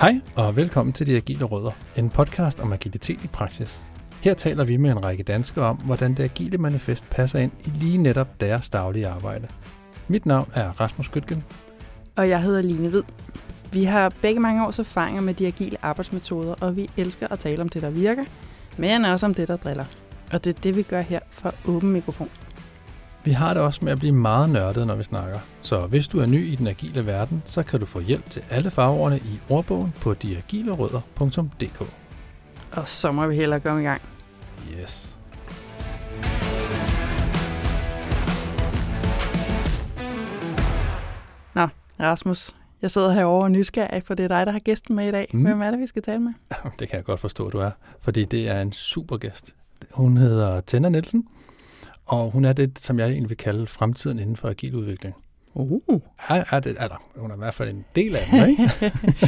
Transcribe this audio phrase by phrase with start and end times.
[0.00, 3.84] Hej og velkommen til De Agile Rødder, en podcast om agilitet i praksis.
[4.20, 7.68] Her taler vi med en række danskere om, hvordan det agile manifest passer ind i
[7.68, 9.48] lige netop deres daglige arbejde.
[10.08, 11.44] Mit navn er Rasmus Gytgen.
[12.16, 13.02] Og jeg hedder Line Hvid.
[13.72, 17.62] Vi har begge mange års erfaringer med de agile arbejdsmetoder, og vi elsker at tale
[17.62, 18.24] om det, der virker,
[18.76, 19.84] men også om det, der driller.
[20.32, 22.30] Og det er det, vi gør her fra Åben Mikrofon.
[23.24, 25.38] Vi har det også med at blive meget nørdet, når vi snakker.
[25.60, 28.42] Så hvis du er ny i den agile verden, så kan du få hjælp til
[28.50, 31.82] alle farverne i ordbogen på diagilerødder.dk.
[32.72, 34.02] Og så må vi hellere komme i gang.
[34.80, 35.18] Yes.
[41.54, 41.68] Nå,
[42.00, 45.10] Rasmus, jeg sidder herovre og nysgerrig, for det er dig, der har gæsten med i
[45.10, 45.30] dag.
[45.32, 45.42] Mm.
[45.42, 46.32] Hvem er det, vi skal tale med?
[46.78, 49.54] Det kan jeg godt forstå, du er, fordi det er en super gæst.
[49.90, 51.28] Hun hedder Tenna Nielsen,
[52.08, 55.14] og hun er det, som jeg egentlig vil kalde fremtiden inden for agil udvikling.
[55.54, 56.00] Uh.
[56.28, 58.70] Er, er det, er der, hun er i hvert fald en del af den, ikke?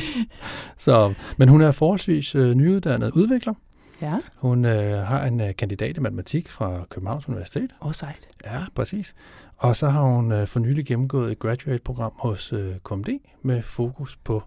[0.86, 3.54] så, men hun er forholdsvis øh, nyuddannet udvikler.
[4.02, 7.74] Ja, Hun øh, har en øh, kandidat i matematik fra Københavns Universitet.
[7.80, 8.28] og sejt.
[8.44, 9.14] Ja, præcis.
[9.56, 13.08] Og så har hun øh, for nylig gennemgået et graduate-program hos øh, KMD
[13.42, 14.42] med fokus på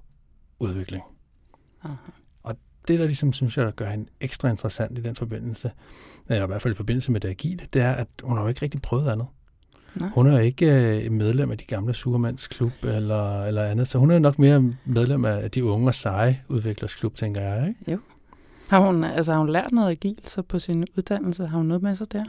[0.59, 1.03] udvikling.
[1.83, 1.95] Aha.
[2.87, 5.71] Det, der ligesom synes jeg, gør hende ekstra interessant i den forbindelse,
[6.29, 8.49] eller i hvert fald i forbindelse med det agile, det er, at hun har jo
[8.49, 9.27] ikke rigtig prøvet andet.
[9.95, 10.05] Nå.
[10.05, 10.65] Hun er jo ikke
[11.05, 14.71] øh, medlem af de gamle Surmands klub eller, eller andet, så hun er nok mere
[14.85, 17.75] medlem af de unge og seje udviklersklub, tænker jeg.
[17.87, 18.01] Ikke?
[18.69, 21.47] Har hun, altså, har hun lært noget agilt så på sin uddannelse?
[21.47, 22.23] Har hun noget med sig der?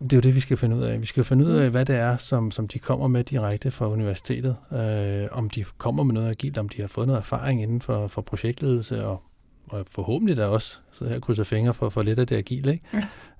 [0.00, 1.00] Det er jo det, vi skal finde ud af.
[1.00, 3.88] Vi skal finde ud af, hvad det er, som, som de kommer med direkte fra
[3.88, 4.56] universitetet.
[4.72, 8.06] Øh, om de kommer med noget agilt, om de har fået noget erfaring inden for,
[8.06, 9.22] for projektledelse, og,
[9.70, 12.72] og forhåbentlig da også sidde her og krydse fingre for, for lidt af det agile.
[12.72, 12.84] Ikke?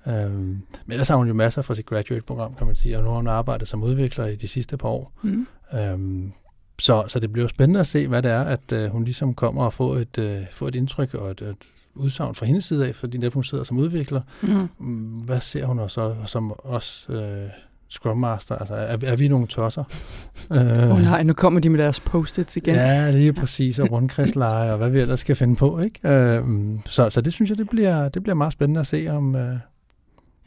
[0.06, 0.24] Ja.
[0.24, 3.08] Øhm, men ellers har hun jo masser fra sit graduate-program, kan man sige, og nu
[3.08, 5.12] har hun arbejdet som udvikler i de sidste par år.
[5.22, 5.46] Mm.
[5.74, 6.32] Øhm,
[6.78, 9.34] så, så det bliver jo spændende at se, hvad det er, at øh, hun ligesom
[9.34, 11.56] kommer og får et, øh, får et indtryk og et, et
[11.94, 14.20] udsagn fra hendes side af, fordi netop hun sidder som udvikler.
[14.42, 14.68] Mm.
[14.78, 17.48] Mm, Hvad ser hun også som os øh,
[17.90, 18.54] Scrum Master?
[18.56, 19.84] Altså, er, er vi nogle tosser?
[20.50, 22.74] Åh Øh, oh, nej, nu kommer de med deres post-its igen.
[22.74, 26.08] Ja, lige præcis, og rundkredsleje, og hvad vi ellers skal finde på, ikke?
[26.08, 26.42] Øh,
[26.86, 29.36] så, så det synes jeg, det bliver, det bliver meget spændende at se, om...
[29.36, 29.56] Øh,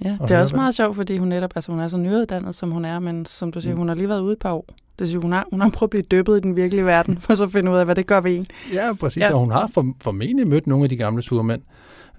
[0.04, 2.72] Ja, det er også meget sjovt, fordi hun netop, altså hun er så nyuddannet, som
[2.72, 3.80] hun er, men som du siger, Mm.
[3.80, 4.66] hun har lige været ude et par år.
[5.00, 7.36] Det siger, hun har, hun har prøvet at blive dyppet i den virkelige verden, for
[7.36, 8.48] så at finde ud af, hvad det gør ved en.
[8.74, 9.28] ja, præcis, Ja.
[9.28, 9.34] ja.
[9.34, 11.62] og hun har for, formentlig mødt nogle af de gamle surmænd,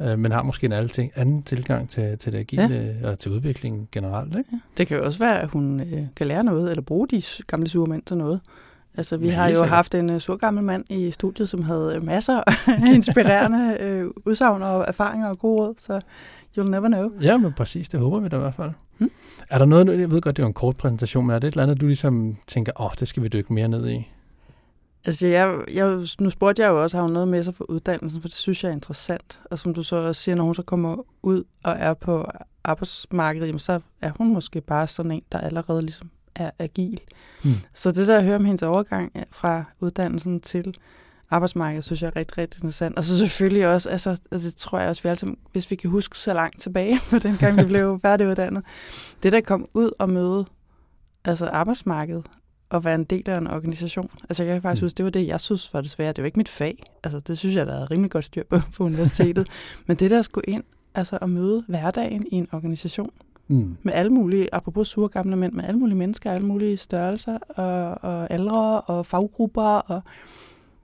[0.01, 3.11] øh, men har måske en anden, ting, anden tilgang til, til det agile, ja.
[3.11, 4.51] og til udviklingen generelt, ikke?
[4.77, 7.69] Det kan jo også være, at hun øh, kan lære noget, eller bruge de gamle
[7.69, 8.41] surmænd til noget.
[8.97, 9.69] Altså, vi Ja, ja, har jo sikkert.
[9.69, 12.53] haft en uh, surgammel mand i studiet, som havde øh, masser af
[12.95, 16.01] inspirerende øh, udsagn og erfaringer og gode råd, så
[16.59, 17.11] you'll never know.
[17.23, 18.71] Ja, men præcis, det håber vi da i hvert fald.
[18.99, 19.11] Mm.
[19.51, 21.53] Er der noget, jeg ved godt, det er en kort præsentation, men er det et
[21.53, 24.09] eller andet, du ligesom tænker, åh, oh, det skal vi dykke mere ned i?
[25.07, 28.21] Altså, jeg, jeg, nu spurgte jeg jo også, har hun noget med sig for uddannelsen,
[28.21, 29.41] for det synes jeg er interessant.
[29.51, 32.27] Og som du så også siger, når hun så kommer ud og er på
[32.65, 37.01] arbejdsmarkedet, jamen, så er hun måske bare sådan en, der allerede ligesom er agil.
[37.45, 37.51] Mm.
[37.75, 40.75] Så det der at høre om hendes overgang fra uddannelsen til
[41.31, 42.97] arbejdsmarkedet, synes jeg er rigtig, rigtig interessant.
[42.97, 45.77] Og så selvfølgelig også, altså, altså det tror jeg også, vi alle sammen, hvis vi
[45.77, 48.65] kan huske så langt tilbage, på den gang vi blev færdiguddannet,
[49.23, 50.45] det der kom ud og møde
[51.25, 52.27] altså arbejdsmarkedet,
[52.75, 54.11] og være en del af en organisation.
[54.29, 54.87] Altså jeg kan faktisk Mm.
[54.87, 56.13] huske, det var det, jeg synes var det svære.
[56.13, 56.83] Det var ikke mit fag.
[57.05, 59.49] Altså det synes jeg, der er rimelig godt styr på på universitetet.
[59.87, 60.65] Men det der at skulle ind
[60.95, 63.11] altså at møde hverdagen i en organisation,
[63.49, 63.77] Mm.
[63.83, 67.99] med alle mulige, apropos sure gamle mænd, med alle mulige mennesker, alle mulige størrelser og,
[68.11, 69.63] og aldre og faggrupper.
[69.63, 70.03] Og,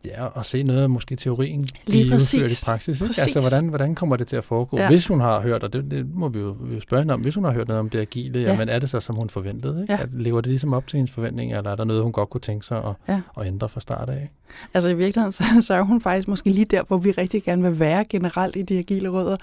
[0.05, 3.01] Ja, og se noget af måske teorien Lige blive udført i praksis.
[3.01, 3.07] Ikke?
[3.09, 3.23] Præcis.
[3.37, 4.79] Altså, hvordan, hvordan kommer det til at foregå?
[4.79, 4.89] Ja.
[4.89, 7.21] Hvis hun har hørt, og det, det må vi jo, vi jo spørge hende om,
[7.21, 8.45] hvis hun har hørt noget om det agile, Ja.
[8.45, 8.51] ja.
[8.51, 9.81] jamen er det så, som hun forventede?
[9.83, 9.93] Ikke?
[9.93, 9.99] Ja.
[10.03, 12.41] At, lever det ligesom op til hendes forventninger, eller er der noget, hun godt kunne
[12.41, 13.21] tænke sig at, Ja.
[13.41, 14.31] at ændre fra start af?
[14.75, 17.63] altså i virkeligheden, så, så er hun faktisk måske lige der, hvor vi rigtig gerne
[17.63, 19.37] vil være generelt i de agile rødder.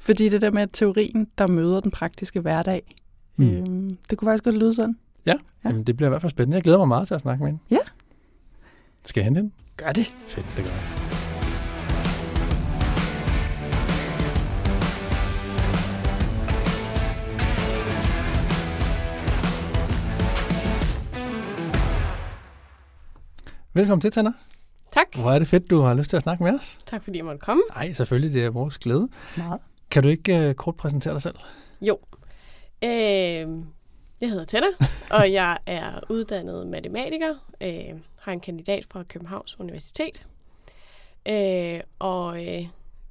[0.00, 2.96] Fordi det der med teorien, der møder den praktiske hverdag,
[3.36, 3.50] mm.
[3.50, 4.96] Øhm, det kunne faktisk godt lyde sådan.
[5.26, 5.36] Ja, Ja.
[5.64, 5.68] ja.
[5.68, 6.54] Jamen, det bliver i hvert fald spændende.
[6.54, 7.62] Jeg glæder mig meget til at snakke med hende.
[7.70, 7.78] Ja.
[9.04, 9.52] Skal jeg hente hende?
[9.76, 10.14] Gør det.
[10.28, 10.82] Fedt, det gør jeg.
[23.74, 24.32] Velkommen til, Tanner.
[24.92, 25.06] Tak.
[25.14, 26.78] Hvor er det fedt, du har lyst til at snakke med os.
[26.86, 27.62] Tak fordi jeg måtte komme.
[27.74, 29.08] Nej, selvfølgelig, det er vores glæde.
[29.36, 29.60] Meget.
[29.90, 31.34] Kan du ikke uh, kort præsentere dig selv?
[31.80, 31.98] Jo.
[32.84, 32.90] Øh,
[34.20, 34.66] jeg hedder Tenna,
[35.10, 37.34] og jeg er uddannet matematiker.
[37.60, 40.26] Øh, har en kandidat fra Københavns Universitet.
[41.28, 42.66] Øh, og øh,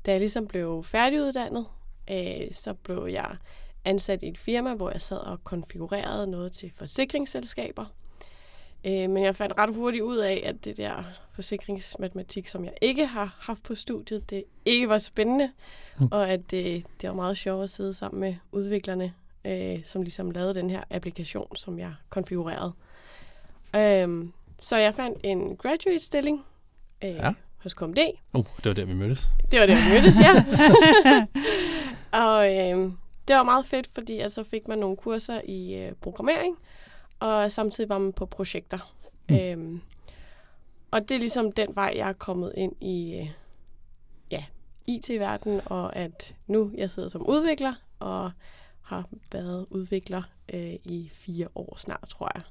[0.06, 1.66] da jeg ligesom blev færdiguddannet,
[2.12, 3.36] øh, så blev jeg
[3.86, 7.86] ansat i et firma, hvor jeg sad og konfigurerede noget til forsikringsselskaber.
[8.86, 11.04] Øh, men jeg fandt ret hurtigt ud af, at det der
[11.34, 15.52] forsikringsmatematik, som jeg ikke har haft på studiet, det ikke var spændende,
[16.00, 16.08] mm.
[16.12, 19.14] og at det, det var meget sjovt at sidde sammen med udviklerne,
[19.46, 22.74] øh, som ligesom lavede den her applikation, som jeg konfigurerede.
[23.76, 24.30] Øh,
[24.62, 26.46] så jeg fandt en graduate-stilling
[27.04, 27.34] øh, ja.
[27.58, 27.98] hos KMD.
[28.34, 29.30] Uh, det var der, vi mødtes.
[29.52, 30.46] Det var der, vi mødtes, ja.
[32.28, 32.92] og øh,
[33.28, 36.58] det var meget fedt, fordi at så fik man nogle kurser i øh, programmering,
[37.20, 38.94] og samtidig var man på projekter.
[39.30, 39.36] Mm.
[39.36, 39.82] Øhm,
[40.92, 43.30] og det er ligesom den vej, jeg er kommet ind i øh,
[44.32, 44.44] ja,
[44.88, 48.32] IT-verdenen, og at nu jeg sidder som udvikler, og
[48.82, 50.24] har været udvikler
[50.54, 52.44] øh, i fire år snart, tror jeg.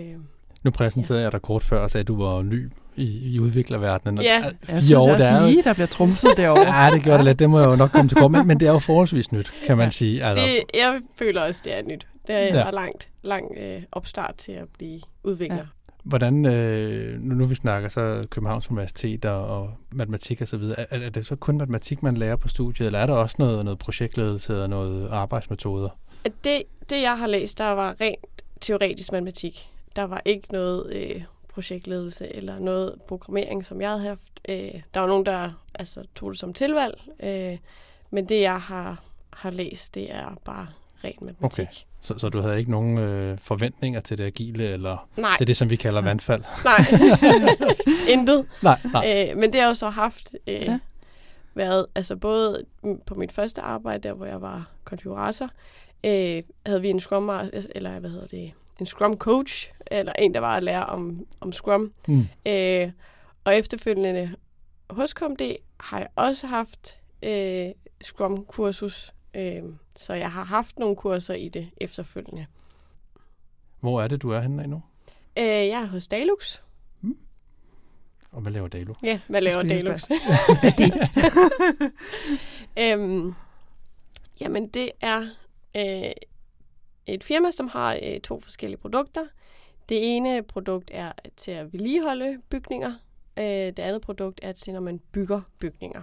[0.00, 0.18] Øh,
[0.62, 1.24] nu præsenterede ja.
[1.24, 4.24] jeg dig kort før og sagde, at du var ny i, i udviklerverdenen.
[4.24, 6.84] Ja, fire jeg synes år, også der er lige, der bliver trumfet derovre.
[6.84, 7.38] ja, det gjorde det lidt.
[7.38, 8.30] Det må jeg jo nok komme til kort.
[8.30, 9.90] Men, men det er jo forholdsvis nyt, kan man ja.
[9.90, 10.24] sige.
[10.24, 10.46] Altså.
[10.46, 12.06] Det, jeg føler også, det er nyt.
[12.26, 12.70] Det er ja.
[12.70, 15.56] langt, lang øh, opstart til at blive udvikler.
[15.56, 15.62] Ja.
[16.04, 20.80] Hvordan, øh, nu, nu vi snakker så Københavns Universitet og, og matematik og så videre,
[20.80, 23.64] er, er det så kun matematik, man lærer på studiet, eller er der også noget,
[23.64, 25.88] noget projektledelse og noget arbejdsmetoder?
[26.44, 29.70] Det, det, jeg har læst, der var rent teoretisk matematik.
[29.96, 34.40] Der var ikke noget øh, projektledelse eller noget programmering, som jeg havde haft.
[34.48, 37.58] Øh, der var nogen, der altså, tog det som tilvalg, øh,
[38.10, 39.02] men det, jeg har,
[39.32, 40.66] har læst, det er bare
[41.04, 41.64] ren matematik.
[41.64, 41.72] Okay.
[42.00, 45.36] Så, så du havde ikke nogen øh, forventninger til det agile, eller nej.
[45.38, 46.42] til det, som vi kalder vandfald?
[46.64, 46.84] Nej,
[48.14, 48.46] intet.
[48.62, 49.28] Nej, nej.
[49.30, 50.78] Øh, men det har jeg jo så haft øh, ja.
[51.54, 52.64] været, altså både
[53.06, 55.50] på mit første arbejde, der hvor jeg var konfigurator,
[56.04, 57.30] øh, havde vi en Scrum,
[57.74, 61.52] eller hvad hedder det, en Scrum coach, eller en, der var at lære om, om
[61.52, 61.92] Scrum.
[62.08, 62.26] Mm.
[62.46, 62.90] Øh,
[63.44, 64.34] og efterfølgende
[64.90, 67.68] hos KMD har jeg også haft øh,
[68.02, 69.62] Scrum-kursus, øh,
[69.96, 72.46] så jeg har haft nogle kurser i det efterfølgende.
[73.80, 74.82] Hvor er det, du er henne nu?
[75.38, 76.60] Øh, jeg er hos Dalux.
[77.00, 77.16] Mm.
[78.32, 78.96] Og hvad laver Dalux?
[79.02, 80.04] Ja, hvad laver Dalux?
[82.82, 83.34] øhm,
[84.40, 85.26] jamen, det er
[85.76, 86.12] øh,
[87.06, 89.26] et firma, som har øh, to forskellige produkter.
[89.88, 92.92] Det ene produkt er til at vedligeholde bygninger.
[93.38, 96.02] Øh, det andet produkt er til, når man bygger bygninger.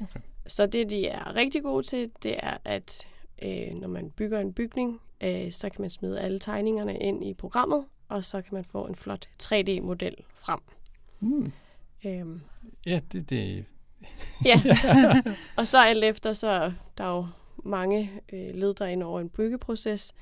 [0.00, 0.20] Okay.
[0.46, 3.08] Så det, de er rigtig gode til, det er, at
[3.42, 7.34] øh, når man bygger en bygning, øh, så kan man smide alle tegningerne ind i
[7.34, 10.60] programmet, og så kan man få en flot 3D-model frem.
[11.20, 11.52] Mm.
[12.06, 12.40] Øhm.
[12.86, 13.30] Ja, det...
[13.30, 13.64] det...
[14.44, 14.62] ja,
[15.58, 17.26] og så alt efter, så der er jo
[17.66, 20.14] mange øh, led derinde over en byggeproces.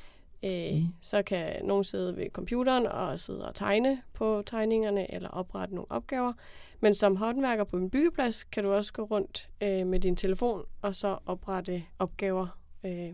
[0.45, 0.87] Øh, mm.
[1.01, 5.91] Så kan nogen sidde ved computeren og sidde og tegne på tegningerne eller oprette nogle
[5.91, 6.33] opgaver.
[6.81, 10.63] Men som håndværker på en byggeplads kan du også gå rundt øh, med din telefon
[10.83, 13.13] og så oprette opgaver øh,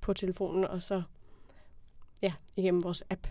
[0.00, 1.02] på telefonen og så
[2.22, 3.26] ja, igennem vores app.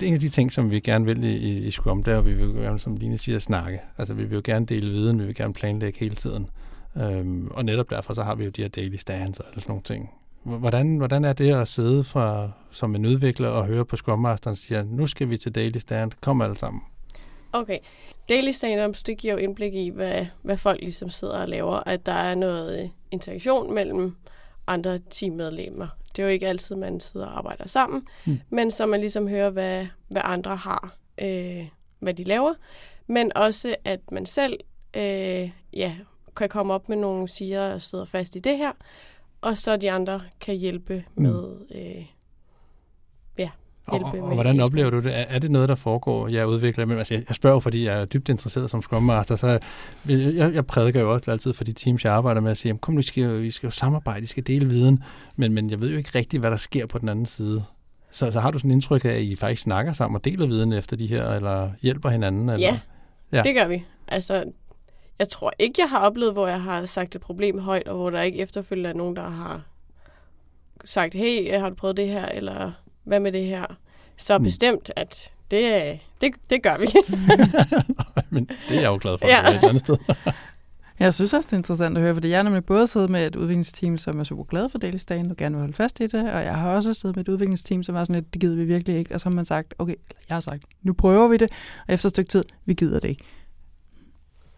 [0.00, 2.34] Det er en af de ting, som vi gerne vil i, i Scrum, der vi
[2.34, 3.80] vil gerne, som Line siger, snakke.
[3.98, 6.50] Altså vi vil jo gerne dele viden, vi vil gerne planlægge hele tiden.
[7.00, 9.82] Øhm, og netop derfor så har vi jo de her daily stands og sådan nogle
[9.82, 10.10] ting.
[10.42, 14.56] Hvordan, hvordan er det at sidde fra, som en udvikler og høre på Scrum Masteren
[14.56, 16.82] siger, nu skal vi til daily stand, kom alle sammen.
[17.52, 17.78] Okay.
[18.28, 22.06] Daily stand-ups, det giver jo indblik i, hvad, hvad folk ligesom sidder og laver, at
[22.06, 24.16] der er noget øh, interaktion mellem
[24.66, 25.88] andre teammedlemmer.
[26.16, 28.40] Det er jo ikke altid, man sidder og arbejder sammen, mm.
[28.50, 31.66] men så man ligesom hører, hvad, hvad andre har, øh,
[31.98, 32.54] hvad de laver,
[33.06, 34.60] men også, at man selv
[34.96, 35.94] øh, ja,
[36.38, 38.72] kan komme op med nogle siger og sidder fast i det her,
[39.40, 41.22] og så de andre kan hjælpe mm.
[41.22, 42.06] med øh,
[43.38, 43.50] ja,
[43.90, 45.18] hjælpe og, og, og hvordan oplever du det?
[45.18, 46.84] Er, er det noget, der foregår, jeg udvikler?
[46.84, 49.60] Men, altså, jeg, jeg spørger, fordi jeg er dybt interesseret som Scrum Master, så jeg,
[50.08, 52.94] jeg, jeg prædiker jo også altid for de teams, jeg arbejder med, at sige, kom
[52.94, 55.02] nu, vi skal, vi skal jo samarbejde, vi skal dele viden,
[55.36, 57.64] men, men jeg ved jo ikke rigtigt, hvad der sker på den anden side.
[58.10, 60.72] Så, så har du sådan indtryk af, at I faktisk snakker sammen og deler viden
[60.72, 62.48] efter de her, eller hjælper hinanden?
[62.48, 62.68] Eller?
[62.68, 62.78] Ja,
[63.32, 63.84] ja, det gør vi.
[64.08, 64.44] Altså,
[65.18, 68.10] jeg tror ikke, jeg har oplevet, hvor jeg har sagt et problem højt, og hvor
[68.10, 69.62] der ikke efterfølgende er nogen, der har
[70.84, 72.72] sagt, hey, har du prøvet det her, eller
[73.04, 73.66] hvad med det her?
[74.16, 74.44] Så mm.
[74.44, 76.86] bestemt, at det, det, det gør vi.
[78.30, 79.56] Men det er jeg jo glad for, ja.
[79.56, 79.96] et andet sted.
[80.98, 83.26] jeg synes også, det er interessant at høre, fordi jeg har nemlig både siddet med
[83.26, 84.98] et udviklingsteam, som er super glad for Daily
[85.30, 87.82] og gerne vil holde fast i det, og jeg har også siddet med et udviklingsteam,
[87.82, 89.94] som var sådan lidt, det gider vi virkelig ikke, og så har man sagt, okay,
[90.28, 91.50] jeg har sagt, nu prøver vi det,
[91.88, 93.24] og efter et stykke tid, vi gider det ikke.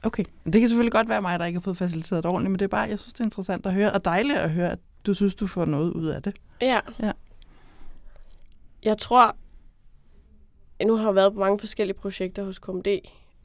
[0.02, 2.58] Okay, det kan selvfølgelig godt være mig, der ikke har fået faciliteret det ordentligt, men
[2.58, 4.78] det er bare, jeg synes, det er interessant at høre, og dejligt at høre, at
[5.06, 6.36] du synes, du får noget ud af det.
[6.60, 6.80] Ja.
[7.02, 7.12] ja.
[8.82, 9.36] Jeg tror,
[10.84, 12.86] nu har jeg været på mange forskellige projekter hos KMD,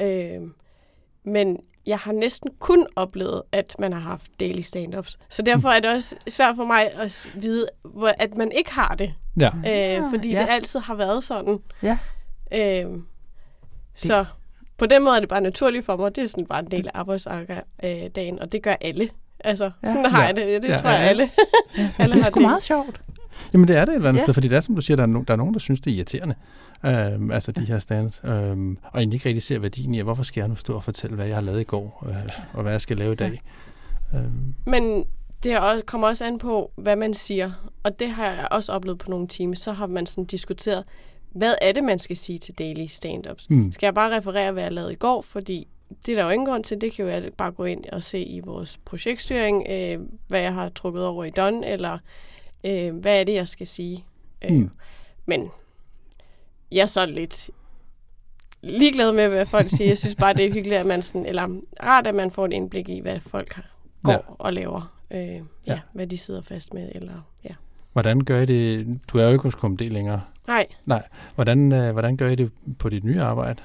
[0.01, 0.41] øh,
[1.23, 5.17] men jeg har næsten kun oplevet, at man har haft daily stand-ups.
[5.29, 7.67] Så derfor er det også svært for mig at vide,
[8.17, 9.13] at man ikke har det.
[9.39, 9.47] Ja.
[9.47, 10.39] Øh, fordi ja.
[10.39, 11.59] det altid har været sådan.
[11.83, 11.97] Ja.
[12.53, 12.99] Øh,
[13.93, 14.25] så
[14.77, 16.15] på den måde er det bare naturligt for mig.
[16.15, 19.09] Det er sådan bare en del af arbejdsdagen, og det gør alle.
[19.39, 19.87] Altså, Ja.
[19.87, 20.25] sådan har Ja.
[20.27, 20.63] jeg det.
[20.63, 21.05] Det Ja, tror jeg ja.
[21.07, 21.23] alle.
[21.99, 23.01] alle Det er sgu meget sjovt.
[23.53, 24.25] Jamen det er det et eller andet Ja.
[24.25, 25.81] sted, fordi det er som du siger, der er, no, der er nogen, der synes,
[25.81, 26.35] det er irriterende.
[26.85, 28.21] Øhm, altså de her stands.
[28.23, 31.15] Øhm, og egentlig ikke rigtig ser værdien i, hvorfor skal jeg nu stå og fortælle,
[31.15, 32.15] hvad jeg har lavet i går, øh,
[32.53, 33.41] og hvad jeg skal lave i dag.
[34.15, 35.05] Øhm, Men
[35.43, 37.51] det også, kommer også an på, hvad man siger.
[37.83, 39.55] Og det har jeg også oplevet på nogle timer.
[39.55, 40.83] Så har man sådan diskuteret,
[41.35, 43.45] hvad er det, man skal sige til daily stand-ups?
[43.49, 45.21] mm, Skal jeg bare referere, hvad jeg lavede i går?
[45.21, 45.67] Fordi
[46.05, 46.81] det er der jo ingen grund til.
[46.81, 50.69] Det kan jo bare gå ind og se i vores projektstyring, øh, hvad jeg har
[50.69, 51.97] trukket over i Don, eller
[52.65, 54.05] øh, hvad er det, jeg skal sige.
[54.45, 54.69] Øh, Mm.
[55.25, 55.49] Men
[56.71, 57.49] jeg er så lidt
[58.61, 59.87] ligeglad med, hvad folk siger.
[59.87, 62.53] Jeg synes bare, det er hyggeligt, at man sådan, eller rart, at man får et
[62.53, 63.59] indblik i, hvad folk
[64.03, 64.17] går Ja.
[64.27, 64.97] og laver.
[65.11, 65.41] Øh, Ja.
[65.67, 67.53] ja, hvad de sidder fast med, eller ja.
[67.95, 68.99] Hvordan gør I det?
[69.07, 70.21] Du er jo ikke hos KMD længere.
[70.47, 70.67] Nej,
[71.35, 73.61] Hvordan, øh, hvordan gør I det på dit nye arbejde?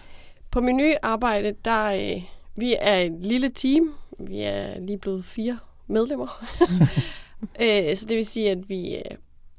[0.50, 2.22] På min nye arbejde, der øh,
[2.56, 3.94] vi er et lille team.
[4.18, 6.44] Vi er lige blevet fire medlemmer.
[7.62, 9.02] øh, så det vil sige, at vi øh,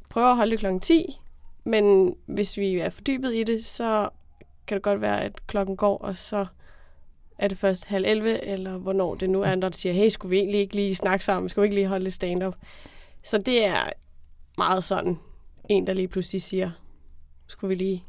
[0.09, 1.19] prøver at holde klokken 10.
[1.63, 4.09] Men hvis vi er fordybet i det, så
[4.67, 6.45] kan det godt være, at klokken går, og så
[7.37, 10.29] er det først halv 11, eller hvornår det nu er, når de siger, hey, skulle
[10.29, 11.49] vi egentlig ikke lige snakke sammen?
[11.49, 12.55] Skulle vi ikke lige holde lidt stand-up?
[13.23, 13.89] Så det er
[14.57, 15.19] meget sådan
[15.69, 16.71] en, der lige pludselig siger,
[17.47, 18.03] skulle vi lige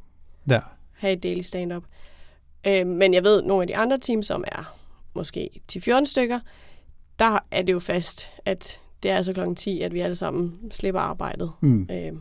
[0.49, 0.61] Der.
[0.92, 1.82] have et daily stand-up.
[2.66, 4.76] Øh, men jeg ved, nogle af de andre teams, som er
[5.14, 6.40] måske 10-14 stykker,
[7.18, 10.58] der er det jo fast, at det er altså klokken 10, at vi alle sammen
[10.70, 11.52] slipper arbejdet.
[11.61, 11.82] Mm.
[11.90, 12.12] Øh,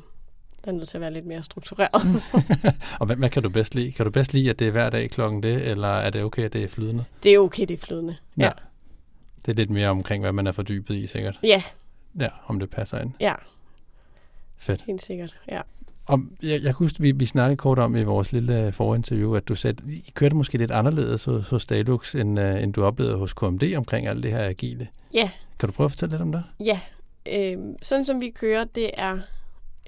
[0.65, 2.23] der er nødt til at være lidt mere struktureret.
[2.99, 3.91] Og hvad, hvad kan du bedst lide?
[3.91, 6.43] Kan du bedst lide, at det er hver dag klokken det, eller er det okay,
[6.43, 7.05] at det er flydende?
[7.23, 8.15] det er okay, det er flydende.
[8.37, 8.51] Ja.
[9.45, 11.39] Det er lidt mere omkring, hvad man er fordybet i, sikkert.
[11.43, 11.63] Ja,
[12.19, 13.11] Ja, om det passer ind.
[13.19, 13.33] ja,
[14.61, 14.81] Fedt.
[14.81, 15.37] helt sikkert.
[15.51, 15.61] Ja.
[16.05, 19.35] Og jeg, jeg kan huske, vi, vi snakkede kort om i vores lille øh, forinterview,
[19.35, 22.73] at du sagde, at I kørte måske lidt anderledes hos, hos Stalux, end, uh, end
[22.73, 24.87] du oplevede hos KMD omkring alt det her agile.
[25.13, 25.29] Ja.
[25.59, 26.43] Kan du prøve at fortælle lidt om det?
[26.59, 26.79] Ja,
[27.33, 29.19] øh, sådan som vi kører, det er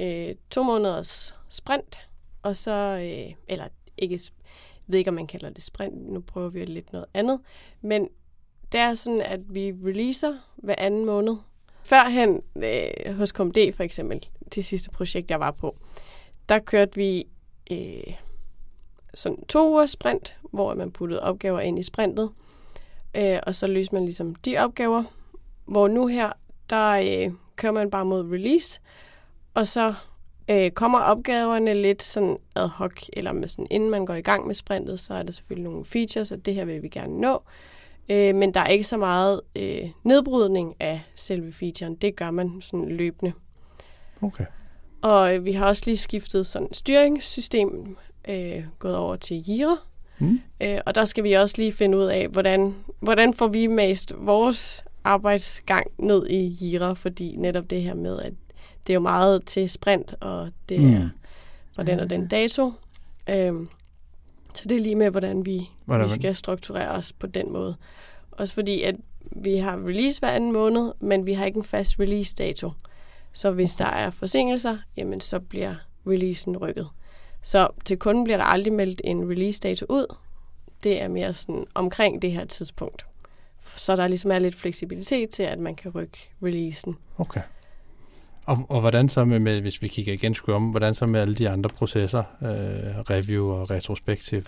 [0.01, 1.99] øh, to måneders sprint,
[2.41, 6.49] og så, øh, eller ikke, jeg ved ikke, om man kalder det sprint, nu prøver
[6.49, 7.39] vi lidt noget andet,
[7.81, 8.07] men
[8.71, 11.35] det er sådan, at vi releaser hver anden måned.
[11.83, 14.25] Førhen øh, hos KMD for eksempel,
[14.55, 15.75] det sidste projekt, jeg var på,
[16.49, 17.27] der kørte vi
[17.71, 18.13] øh,
[19.13, 22.29] sådan to uger sprint, hvor man puttede opgaver ind i sprintet,
[23.17, 25.03] øh, og så løste man ligesom de opgaver,
[25.65, 26.31] hvor nu her,
[26.69, 28.79] der øh, kører man bare mod release,
[29.53, 29.93] og så
[30.49, 34.47] øh, kommer opgaverne lidt sådan ad hoc, eller med sådan, inden man går i gang
[34.47, 37.43] med sprintet, så er der selvfølgelig nogle features, og det her vil vi gerne nå.
[38.09, 41.95] Øh, men der er ikke så meget øh, nedbrydning af selve featuren.
[41.95, 43.33] Det gør man sådan løbende.
[44.21, 44.45] Okay.
[45.01, 47.97] Og øh, vi har også lige skiftet sådan styringssystem,
[48.29, 49.77] øh, gået over til Jira.
[50.19, 50.39] Mm.
[50.63, 54.13] Øh, og der skal vi også lige finde ud af, hvordan, hvordan får vi mest
[54.17, 58.33] vores arbejdsgang ned i Jira, fordi netop det her med, at
[58.87, 61.09] det er jo meget til sprint, og det Mm.
[61.77, 62.71] er den og den dato.
[63.29, 63.69] Øhm,
[64.53, 67.75] så det er lige med, hvordan vi, Hvordan- vi skal strukturere os på den måde.
[68.31, 68.95] Også fordi, at
[69.31, 72.71] vi har release hver anden måned, men vi har ikke en fast release-dato.
[73.33, 75.75] Så hvis der er forsinkelser, jamen så bliver
[76.07, 76.87] releasen rykket.
[77.41, 80.15] Så til kunden bliver der aldrig meldt en release-dato ud.
[80.83, 83.05] Det er mere sådan omkring det her tidspunkt.
[83.75, 86.95] Så der ligesom er lidt fleksibilitet til, at man kan rykke releasen.
[87.17, 87.41] Okay.
[88.45, 91.35] Og, og hvordan så med, med, hvis vi kigger igen Scrum, hvordan så med alle
[91.35, 92.47] de andre processer, øh,
[93.09, 94.41] review og retrospektiv?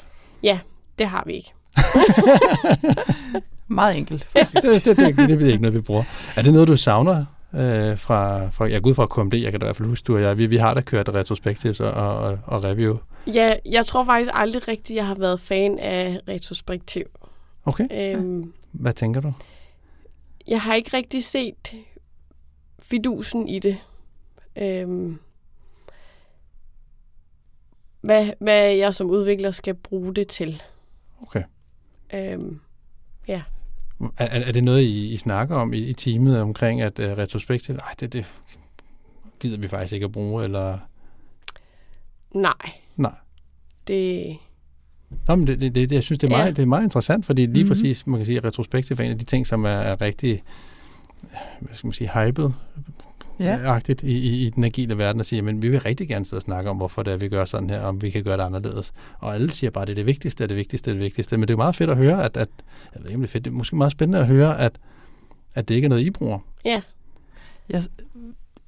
[1.00, 1.52] Det har vi ikke.
[3.68, 4.28] Meget enkelt.
[4.34, 6.04] det, det, det, det, det ved jeg ikke noget, vi bruger.
[6.36, 9.60] Er det noget, du savner øh, fra, fra, jeg går ud fra KMD, jeg kan
[9.60, 11.92] da i hvert fald huske, du og jeg, vi, vi har da kørt retrospektivs og,
[11.92, 12.98] og, og review.
[13.28, 17.04] Ja, jeg tror faktisk aldrig rigtigt, jeg har været fan af retrospektiv.
[17.66, 19.34] Okay, Øhm, hvad tænker du?
[20.48, 21.76] jeg har ikke rigtig set
[22.90, 23.78] fidusen i det.
[24.56, 25.20] Øhm,
[28.02, 30.62] hvad, hvad jeg som udvikler skal bruge det til.
[31.22, 31.44] Okay.
[32.14, 32.60] Øhm,
[33.28, 33.42] Er,
[34.18, 37.76] er, er det noget, I, I snakker om i, i teamet omkring, at uh, retrospektiv,
[37.76, 38.26] ej, det, det
[39.40, 40.78] gider vi faktisk ikke at bruge, eller...
[42.34, 42.54] nej,
[42.96, 43.14] Nej.
[43.88, 44.38] det...
[45.28, 46.44] Nå, men det, det, det, jeg synes, det er, Ja.
[46.44, 47.58] meget, det er meget interessant, fordi lige Mhm.
[47.60, 47.70] mm-hmm.
[47.70, 50.44] præcis, man kan sige, at retrospektiv er en af de ting, som er, er rigtig,
[51.60, 52.50] hvad skal man sige, hyped
[53.40, 53.58] Ja.
[53.66, 56.38] agtigt i, i, i den agile verden og siger, men vi vil rigtig gerne sidde
[56.38, 58.44] og snakke om, hvorfor det er, vi gør sådan her, om vi kan gøre det
[58.44, 58.94] anderledes.
[59.20, 61.04] Og alle siger bare, det er det vigtigste, det er det vigtigste, det er det
[61.04, 61.38] vigtigste.
[61.38, 62.50] Men det er jo meget fedt at høre, at, at
[62.94, 64.80] jeg ved ikke, om det er fedt, det er måske meget spændende at høre, at,
[65.56, 66.40] at det ikke er noget, I bruger.
[66.66, 66.82] Jeg,
[67.70, 67.84] jeg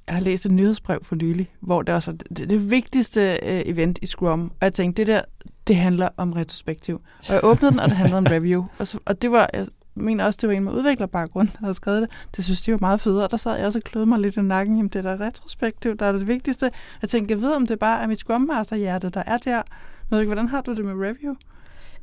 [0.07, 3.99] har læst et nyhedsbrev for nylig, hvor det også var det, det vigtigste øh, event
[4.01, 4.41] i Scrum.
[4.41, 5.21] Og jeg tænkte, det der,
[5.67, 7.01] det handler om retrospektiv.
[7.27, 8.65] Og jeg åbnede den, og det handlede om review.
[8.79, 11.73] Og, så, og det var, jeg mener også, det var en med udviklerbaggrund, der havde
[11.73, 12.09] skrevet det.
[12.35, 13.23] Det synes de var meget federe.
[13.23, 14.75] Og der sad jeg også og kløede mig lidt i nakken.
[14.75, 16.71] Jamen, det der retrospektiv, der er det vigtigste.
[17.01, 19.51] Jeg tænkte, jeg ved, om det bare er mit Scrum hjerte, der er der.
[19.51, 19.63] Jeg
[20.09, 21.35] ved ikke, hvordan har du det med review?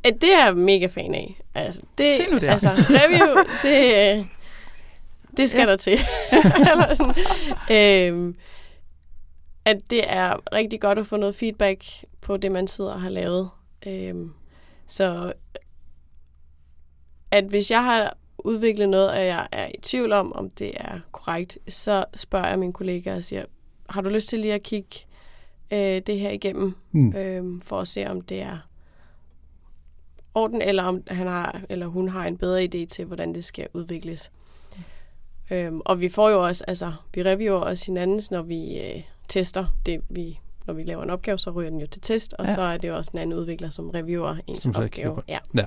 [0.05, 1.41] Det er jeg mega fan af.
[1.55, 2.53] Altså, det, Se nu der.
[2.53, 4.27] Altså, review, det, øh,
[5.37, 5.67] det skal Ja.
[5.71, 5.93] der til.
[6.71, 8.35] Eller sådan, øhm,
[9.65, 11.85] at det er rigtig godt at få noget feedback
[12.21, 13.49] på det, man sidder og har lavet.
[13.87, 14.33] Øhm,
[14.87, 15.33] så
[17.35, 21.01] at hvis jeg har udviklet noget, og jeg er i tvivl om, om det er
[21.13, 23.45] korrekt, så spørger jeg mine kollegaer og siger,
[23.91, 24.97] har du lyst til lige at kigge
[25.71, 27.17] øh, det her igennem, Mm.
[27.17, 28.59] øhm, for at se, om det er
[30.35, 33.69] orden, eller om han har, eller hun har en bedre idé til, hvordan det skal
[33.73, 34.31] udvikles.
[35.51, 39.67] Øhm, og vi får jo også, altså, vi reviewer også hinandens, når vi øh, tester
[39.87, 42.55] det, vi, når vi laver en opgave, så ryger den jo til test, og Ja.
[42.55, 45.23] så er det jo også en anden udvikler, som reviewer ens Som opgave.
[45.29, 45.39] Ja.
[45.55, 45.65] Ja.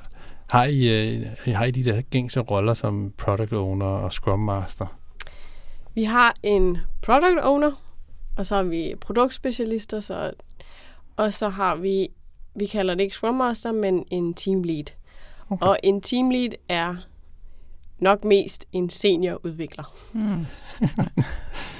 [0.49, 4.97] Har I, øh, har I de der gængse roller som product owner og scrum master?
[5.93, 7.71] Vi har en product owner,
[8.37, 10.31] og så har vi produktspecialister, så,
[11.15, 12.07] og så har vi,
[12.55, 14.85] vi kalder det ikke Scrum Master, men en team lead.
[15.49, 15.55] Okay.
[15.55, 15.65] Okay.
[15.67, 16.95] Og en team lead er
[17.99, 19.95] nok mest en seniorudvikler.
[20.13, 20.45] Mm.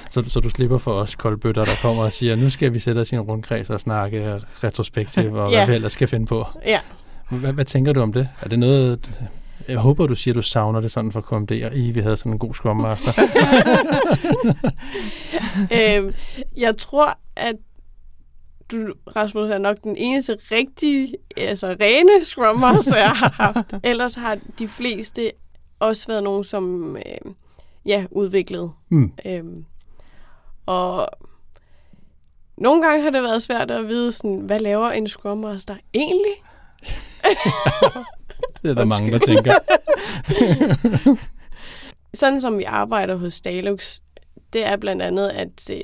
[0.09, 2.99] Så, så du slipper for os koldbøtter, der kommer og siger, nu skal vi sætte
[2.99, 5.57] os i en rundkreds og snakke retrospektiv, og Ja.
[5.57, 6.45] hvad vi ellers skal finde på.
[6.65, 6.79] Ja,
[7.31, 8.29] Hvad, hvad tænker du om det?
[8.41, 9.11] Er det noget...
[9.67, 12.31] Jeg håber, du siger, du savner det sådan for KMD, og I, vi havde sådan
[12.31, 13.11] en god Scrum Master.
[15.97, 16.13] øhm,
[16.57, 17.55] jeg tror, at
[18.71, 23.73] du, Rasmus, er nok den eneste rigtige, altså rene Scrum Master, jeg har haft.
[23.83, 25.31] Ellers har de fleste
[25.79, 27.31] også været nogen, som øh,
[27.85, 29.11] ja, udviklet Mm.
[29.25, 29.65] Øhm,
[30.67, 31.09] og
[32.57, 36.33] nogle gange har det været svært at vide, sådan, hvad laver en Scrum Master egentlig?
[38.61, 39.53] Det er der mange, der tænker.
[42.13, 43.99] Sådan som vi arbejder hos Stalux,
[44.53, 45.79] det er blandt andet, at øh,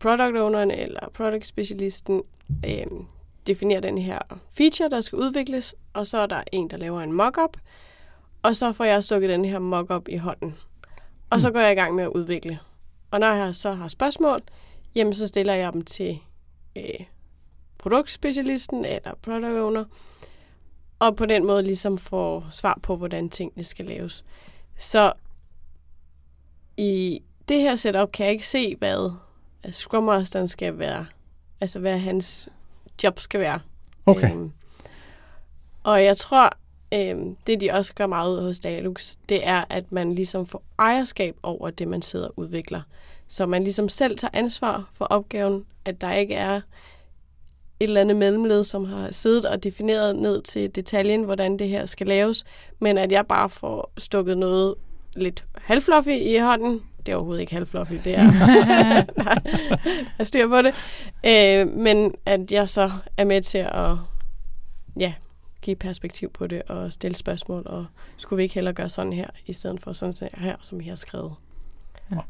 [0.00, 2.22] product owneren eller product specialisten
[2.66, 2.86] øh,
[3.46, 4.18] definerer den her
[4.50, 7.56] feature, der skal udvikles, og så er der en, der laver en mock-up,
[8.42, 10.54] og så får jeg stukket den her mock-up i hånden.
[11.30, 12.58] Og så går jeg i gang med at udvikle.
[13.12, 14.42] Og når jeg så har spørgsmål,
[14.94, 16.18] jamen så stiller jeg dem til
[16.76, 17.06] øh,
[17.78, 19.84] produktspecialisten eller product owner,
[20.98, 24.24] og på den måde ligesom får svar på, hvordan tingene skal laves.
[24.76, 25.12] Så
[26.76, 29.10] i det her setup kan jeg ikke se, hvad
[29.72, 31.06] Scrum Masteren skal være,
[31.60, 32.48] altså hvad hans
[33.02, 33.60] job skal være.
[34.06, 34.32] Okay.
[34.32, 34.52] Øhm,
[35.82, 36.50] og jeg tror,
[36.92, 40.62] øhm, det de også gør meget ud hos Dalux, det er, at man ligesom får
[40.78, 42.80] ejerskab over det, man sidder og udvikler.
[43.28, 46.60] Så man ligesom selv tager ansvar for opgaven, at der ikke er
[47.80, 51.86] et eller andet mellemled, som har siddet og defineret ned til detaljen, hvordan det her
[51.86, 52.44] skal laves,
[52.78, 54.74] men at jeg bare får stukket noget
[55.16, 56.82] lidt halvfluffy i hånden.
[57.06, 58.24] Det er overhovedet ikke halvfluffy, det er
[59.24, 59.38] Nej,
[60.18, 60.74] jeg styr på det.
[61.26, 63.90] Øh, men at jeg så er med til at
[65.00, 65.12] ja,
[65.62, 69.26] give perspektiv på det og stille spørgsmål, og skulle vi ikke hellere gøre sådan her,
[69.46, 71.32] i stedet for sådan her, som I har skrevet.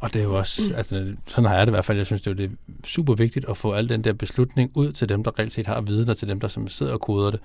[0.01, 2.23] Og det er jo også, altså sådan har jeg det i hvert fald, jeg synes
[2.23, 5.09] det er, jo, det er super vigtigt at få al den der beslutning ud til
[5.09, 7.41] dem, der reelt set har viden, og til dem, der som sidder og koder det.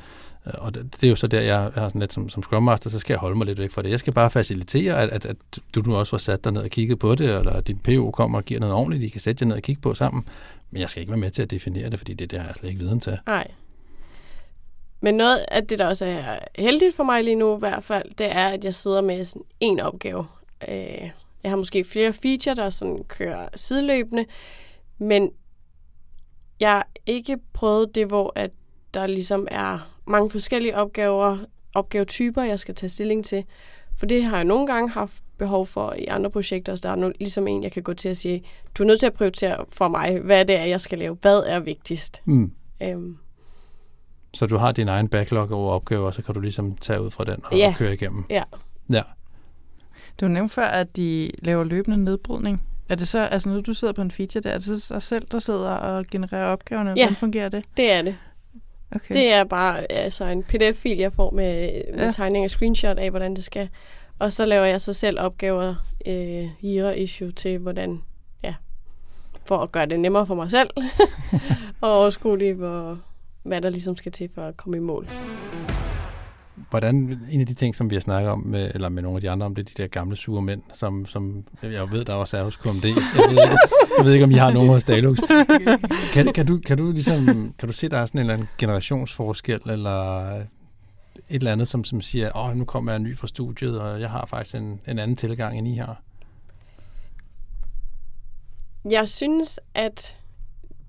[0.47, 2.63] Øh, Og det, det er jo så der, jeg har sådan lidt som, som Scrum
[2.63, 3.89] Master, så skal jeg holde mig lidt væk fra det.
[3.89, 5.37] Jeg skal bare facilitere, at, at, at
[5.75, 8.37] du nu også får sat dig ned og kigget på det, eller din PO kommer
[8.37, 10.25] og giver noget ordentligt, I kan sætte jer ned og kigge på sammen.
[10.71, 12.55] Men jeg skal ikke være med til at definere det, fordi det der har jeg
[12.55, 13.17] slet ikke viden til.
[13.25, 13.47] Nej.
[15.01, 18.11] Men noget af det, der også er heldigt for mig lige nu i hvert fald,
[18.17, 20.27] det er, at jeg sidder med sådan en opgave.
[20.69, 21.09] Øh,
[21.43, 24.25] jeg har måske flere feature, der sådan kører sideløbende,
[24.97, 25.31] men
[26.59, 28.51] jeg har ikke prøvet det, hvor at
[28.93, 31.37] der ligesom er mange forskellige opgaver,
[31.73, 33.43] opgavetyper, jeg skal tage stilling til.
[33.95, 36.95] For det har jeg nogle gange haft behov for i andre projekter, så der er
[36.95, 38.43] nu ligesom en, jeg kan gå til og sige,
[38.77, 41.17] du er nødt til at prioritere for mig, hvad det er, jeg skal lave.
[41.21, 42.21] Hvad er vigtigst?
[42.25, 42.51] Mm.
[42.83, 43.17] Øhm,
[44.37, 47.23] Så du har din egen backlog over opgaver, så kan du ligesom tage ud fra
[47.23, 47.73] den og Ja.
[47.77, 48.25] køre igennem.
[48.29, 48.43] Ja.
[48.89, 49.01] Ja.
[50.21, 52.63] Du nævnte før, at de laver løbende nedbrydning.
[52.89, 55.01] Er det så, altså når du sidder på en feature der, er det så dig
[55.01, 56.89] selv, der sidder og genererer opgaverne?
[56.89, 57.03] Ja.
[57.05, 57.63] Hvordan fungerer det?
[57.77, 58.15] det er det.
[58.95, 59.13] Okay.
[59.15, 62.11] Det er bare altså, en pdf-fil, jeg får med, med Ja.
[62.11, 63.69] tegning og screenshot af, hvordan det skal.
[64.19, 65.75] Og så laver jeg så selv opgaver
[66.07, 68.01] øh, Jira issue til, hvordan,
[68.43, 68.55] ja,
[69.45, 70.69] for at gøre det nemmere for mig selv,
[71.81, 72.99] og overskueligt, hvor,
[73.47, 75.07] hvad der ligesom skal til for at komme i mål.
[76.69, 79.21] hvordan en af de ting, som vi har snakket om, med, eller med nogle af
[79.21, 82.13] de andre om, det er de der gamle sure mænd, som, som jeg ved, der
[82.13, 82.85] også er hos KMD.
[82.85, 83.57] Jeg ved ikke,
[83.97, 85.19] jeg ved ikke om I har nogen hos Dalux.
[86.13, 87.25] Kan, kan, du, kan, du ligesom,
[87.59, 90.45] kan du se, der er sådan en eller anden generationsforskel, eller et
[91.29, 94.25] eller andet, som, som siger, åh, nu kommer jeg ny fra studiet, og jeg har
[94.25, 96.01] faktisk en, en anden tilgang, end I har?
[98.89, 100.17] Jeg synes, at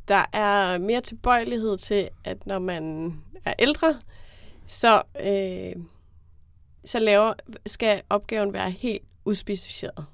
[0.09, 3.99] der er mere tilbøjelighed til, at når man er ældre,
[4.67, 5.83] så, øh,
[6.85, 7.35] så laver,
[7.67, 10.07] skal opgaven være helt uspecificeret.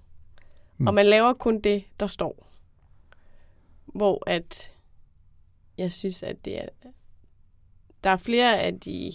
[0.79, 0.87] Mm.
[0.87, 2.47] Og man laver kun det, der står.
[3.87, 4.71] Hvor at
[5.79, 6.69] jeg synes, at det er,
[8.05, 9.13] der er flere af de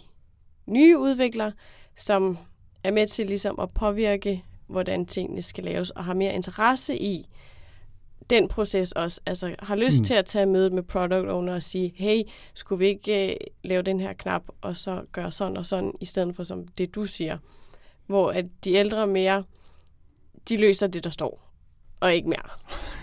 [0.65, 1.51] nye udviklere,
[1.95, 2.37] som
[2.83, 7.29] er med til ligesom at påvirke, hvordan tingene skal laves, og har mere interesse i,
[8.29, 9.21] den proces også.
[9.25, 10.05] Altså har lyst mm.
[10.05, 12.21] til at tage mødet med product owner og sige, hey,
[12.53, 16.05] skulle vi ikke uh, lave den her knap, og så gøre sådan og sådan, i
[16.05, 17.37] stedet for som det, du siger.
[18.05, 19.43] Hvor at de ældre mere,
[20.49, 21.51] de løser det, der står,
[21.99, 22.49] og ikke mere.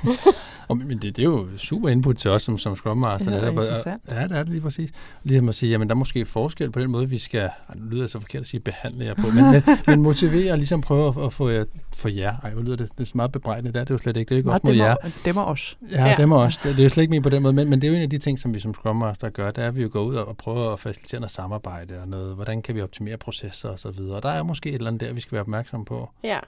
[0.69, 3.31] Og, men det, det er jo super input til os som, som Scrum Master.
[3.31, 3.55] Det er netop.
[3.55, 4.03] interessant.
[4.11, 4.91] Ja, det er det lige præcis.
[5.25, 7.85] Lige at sige, jamen der er måske forskel på den måde, vi skal, ej, nu
[7.91, 10.81] lyder det så forkert at sige behandle jer på, men, men, men motivere og ligesom
[10.81, 12.37] prøve at, at få jer, for jer.
[12.43, 14.29] Ej, hvor lyder det, det er meget bebrejdende, det er det jo slet ikke.
[14.29, 14.97] Det er ikke også mod jer.
[15.25, 15.79] det må os.
[15.91, 16.15] Ja, ja.
[16.17, 16.59] det må også.
[16.63, 17.97] Det, det er jo slet ikke mere på den måde, men, men det er jo
[17.97, 19.89] en af de ting, som vi som Scrum Master gør, det er, at vi jo
[19.93, 23.17] går ud og, og prøver at facilitere noget samarbejde og noget, hvordan kan vi optimere
[23.17, 24.17] processer og så videre.
[24.17, 26.11] Og der er måske et eller andet der, vi skal være opmærksom på.
[26.25, 26.39] Ja,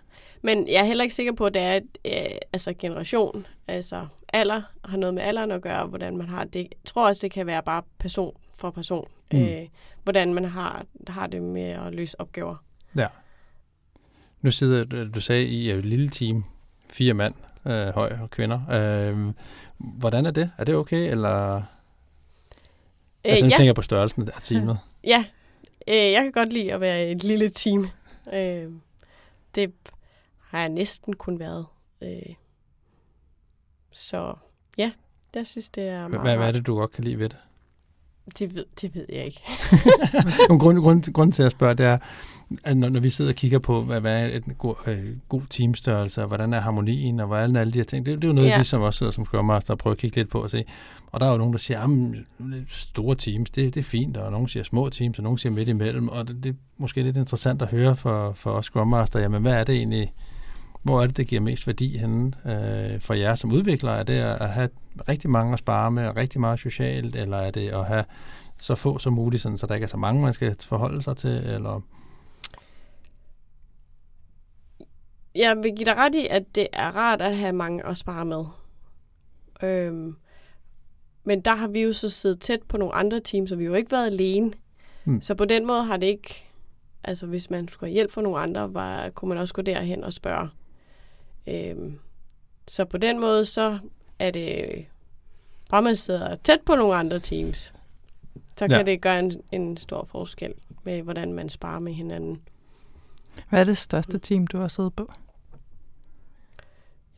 [0.43, 2.13] men jeg er heller ikke sikker på, at det er et, øh,
[2.53, 6.61] altså generation, altså alder, har noget med alderen at gøre, hvordan man har det.
[6.61, 9.39] Jeg tror også, det kan være bare person for person, mm.
[9.39, 9.67] øh,
[10.05, 12.57] hvordan man har, har det med at løse opgaver.
[12.97, 13.07] Ja.
[14.43, 16.45] Nu sidder du sagde I er et lille team,
[16.91, 17.35] fire mand,
[17.67, 18.61] øh, høj og kvinder.
[18.71, 19.35] Øh,
[19.79, 20.51] hvordan er det?
[20.59, 21.57] Er det okay, eller...
[21.57, 21.63] Øh,
[23.25, 23.57] altså, nu ja.
[23.57, 24.79] tænker på størrelsen af teamet.
[25.05, 25.25] Ja,
[25.89, 27.89] øh, jeg kan godt lide at være et lille team.
[28.33, 28.73] Øh,
[29.55, 29.73] det
[30.41, 31.67] har jeg næsten kun været.
[32.03, 32.35] Øh,
[33.99, 34.35] så
[34.79, 34.91] ja,
[35.35, 37.37] jeg synes, det er meget Hvad, hvad er det, du godt kan lide ved det?
[38.39, 39.43] Det ved, det ved jeg ikke.
[40.61, 41.99] Grund, grund, grund til at spørge, det er,
[42.65, 45.43] at når, når vi sidder og kigger på, hvad, hvad er en god, øh, god
[45.51, 48.29] teamstørrelse, og hvordan er harmonien, og hvordan er alle de her ting, det, det er
[48.29, 48.53] jo noget, Ja.
[48.53, 48.59] ja.
[48.59, 50.65] vi som også sidder som Scrum Master og prøver at kigge lidt på og se.
[51.07, 51.91] Og der er jo nogen, der siger, at
[52.69, 55.69] store teams, det, det er fint, og nogen siger små teams, og nogen siger midt
[55.69, 59.21] imellem, og det, det er måske lidt interessant at høre for, for os Scrum Master,
[59.21, 60.13] jamen hvad er det egentlig,
[60.83, 63.99] hvor er det, det giver mest værdi henne øh, for jer som udviklere?
[63.99, 64.69] Er det at, have
[65.09, 68.05] rigtig mange at spare med, og rigtig meget socialt, eller er det at have
[68.59, 71.17] så få som muligt, sådan, så der ikke er så mange, man skal forholde sig
[71.17, 71.81] til, eller...
[75.35, 78.25] Jeg vil give dig ret i, at det er rart at have mange at spare
[78.25, 78.45] med.
[79.63, 80.17] Øhm,
[81.25, 83.69] men der har vi jo så siddet tæt på nogle andre teams, så vi har
[83.69, 84.53] jo ikke været alene.
[85.05, 85.23] Mm.
[85.23, 86.45] Så på den måde har det ikke...
[87.05, 90.05] Altså, hvis man skulle have hjælp fra nogle andre, var, kunne man også gå derhen
[90.05, 90.49] og spørge.
[91.49, 91.99] Øhm,
[92.69, 93.79] så på den måde, så
[94.19, 94.87] er det
[95.71, 97.73] bare man sidder tæt på nogle andre teams.
[98.57, 98.83] Så kan Ja.
[98.83, 102.41] det gøre en, en stor forskel med, hvordan man sparer med hinanden.
[103.49, 105.13] Hvad er det største team, du har siddet på?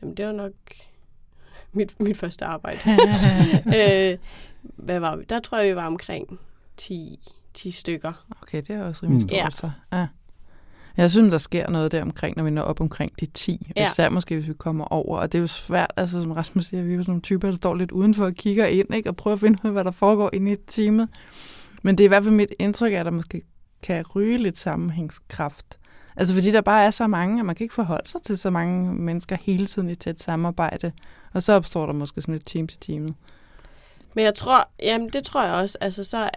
[0.01, 0.51] Jamen, det var nok
[1.73, 2.79] mit, mit første arbejde.
[4.11, 4.17] øh,
[4.61, 5.23] hvad var vi?
[5.23, 6.39] Der tror jeg, vi var omkring
[6.77, 7.19] 10,
[7.53, 8.25] 10 stykker.
[8.41, 9.27] Okay, det er også rimelig Mm.
[9.29, 9.37] stort.
[9.37, 9.49] Ja.
[9.49, 9.71] Så.
[9.91, 10.07] Ja.
[10.97, 13.71] Jeg synes, der sker noget der omkring, når vi når op omkring de 10.
[13.75, 13.85] Ja.
[13.85, 15.19] Især måske, hvis vi kommer over.
[15.19, 17.47] Og det er jo svært, altså som Rasmus siger, vi er jo sådan nogle typer,
[17.47, 19.09] der står lidt udenfor og kigger ind, ikke?
[19.09, 21.09] og prøver at finde ud af, hvad der foregår inde i teamet.
[21.83, 23.41] Men det er i hvert fald mit indtryk, at der måske
[23.83, 25.77] kan ryge lidt sammenhængskraft.
[26.15, 28.49] Altså fordi der bare er så mange, og man kan ikke forholde sig til så
[28.49, 30.91] mange mennesker hele tiden i tæt samarbejde.
[31.33, 33.13] Og så opstår der måske sådan et team til teamet.
[34.13, 36.29] Men jeg tror, jamen det tror jeg også, altså så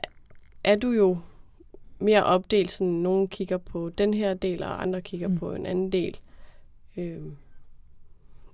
[0.64, 1.18] er du jo
[1.98, 5.36] mere opdelt, sådan nogen kigger på den her del, og andre kigger Mm.
[5.38, 6.16] på en anden del.
[6.96, 7.36] Øhm,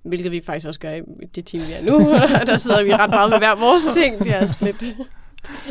[0.03, 1.01] hvilket vi faktisk også gør i
[1.35, 1.99] det team, vi er nu.
[2.51, 4.19] der sidder vi ret meget med hver vores ting.
[4.19, 4.95] Det er sådan lidt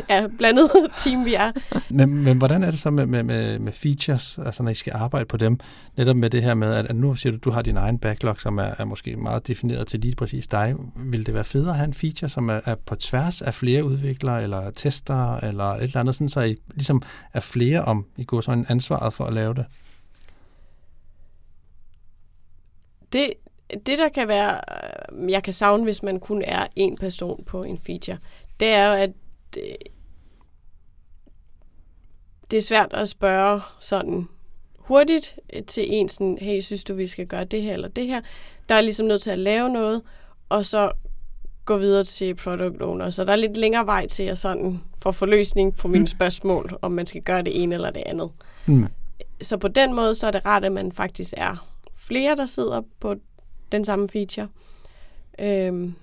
[0.09, 0.71] ja, blandet
[1.03, 1.51] team, vi er.
[1.89, 4.93] Men, men hvordan er det så med, med, med, med features, altså når I skal
[4.95, 5.59] arbejde på dem,
[5.97, 8.41] netop med det her med, at, at nu siger du, du har din egen backlog,
[8.41, 10.75] som er, er måske meget defineret til lige præcis dig.
[10.95, 13.83] Vil det være federe at have en feature, som er, er på tværs af flere
[13.83, 17.01] udviklere, eller testere, eller et eller andet, sådan, så I ligesom
[17.33, 19.65] er flere om, I går sådan ansvaret for at lave det?
[23.13, 23.33] Det,
[23.85, 24.61] det, der kan være,
[25.21, 28.17] øh, jeg kan savne, hvis man kun er en person på en feature,
[28.59, 29.11] det er jo, at
[29.57, 29.91] øh,
[32.51, 34.27] det er svært at spørge sådan
[34.77, 38.21] hurtigt til en sådan, hey, synes du, vi skal gøre det her eller det her?
[38.69, 40.01] Der er ligesom nødt til at lave noget,
[40.49, 40.91] og så
[41.65, 43.09] gå videre til product owner.
[43.09, 46.91] Så der er lidt længere vej til at sådan få forløsning på mine spørgsmål, om
[46.91, 48.31] man skal gøre det ene eller det andet.
[48.65, 48.87] Hmm.
[49.41, 52.81] så på den måde, så er det rart, at man faktisk er flere, der sidder
[52.99, 53.15] på
[53.71, 54.47] den samme feature.
[55.39, 55.93] Øhm,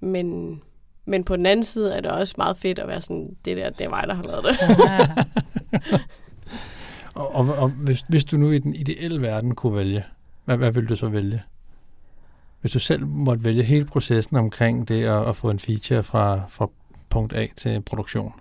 [0.00, 0.60] men,
[1.04, 3.70] men på den anden side er det også meget fedt at være sådan, det der,
[3.70, 4.56] det er mig, der har lavet det.
[7.14, 10.04] og, og, og hvis, hvis du nu i den ideelle verden kunne vælge,
[10.44, 11.42] hvad, hvad vil du så vælge?
[12.60, 16.40] Hvis du selv måtte vælge hele processen omkring det at, at få en feature fra,
[16.48, 16.68] fra
[17.08, 18.32] punkt A til produktion,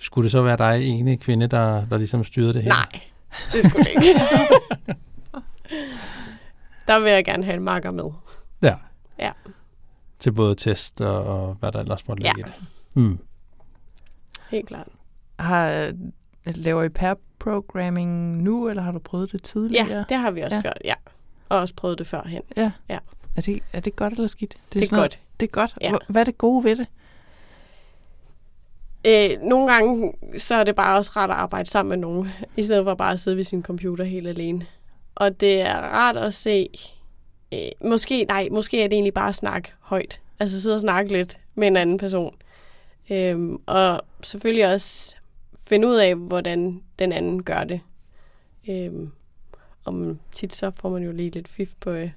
[0.00, 2.70] skulle det så være dig ene kvinde, der, der ligesom styrede det her?
[2.70, 3.00] Nej,
[3.52, 4.20] det skulle det ikke.
[6.88, 8.10] der vil jeg gerne have en marker med.
[8.62, 8.74] Ja.
[9.18, 9.30] Ja.
[10.24, 12.44] Til både test og, og hvad der ellers måtte ligge Ja.
[12.46, 12.66] i det.
[12.92, 13.18] Hmm.
[14.50, 14.88] Helt klart.
[15.38, 15.92] Har,
[16.46, 19.86] laver I pair programming nu, eller har du prøvet det tidligere?
[19.86, 20.58] Ja, det har vi også Ja.
[20.58, 20.62] ja.
[20.62, 20.94] gjort, ja.
[21.48, 22.42] Og også prøvet det førhen.
[22.56, 22.70] ja.
[22.88, 22.98] Ja.
[23.36, 24.56] Er det, er det godt eller skidt?
[24.72, 25.20] Det er sådan noget- godt.
[25.40, 25.74] Det er godt.
[25.80, 25.92] Ja.
[26.08, 26.86] Hvad er det gode ved det?
[29.06, 32.62] Øh, nogle gange, så er det bare også rart at arbejde sammen med nogen, i
[32.62, 34.66] stedet for bare at sidde ved sin computer helt alene.
[35.14, 36.68] Og det er rart at se,
[37.54, 40.20] øh, måske, nej, måske er det egentlig bare at snakke højt.
[40.40, 42.34] Altså sidde og snakke lidt med en anden person.
[43.10, 45.16] Øhm, og selvfølgelig også
[45.68, 47.80] finde ud af, hvordan den anden gør det.
[48.68, 49.10] Øhm,
[49.84, 52.10] om tit så får man jo lige lidt fif på øh,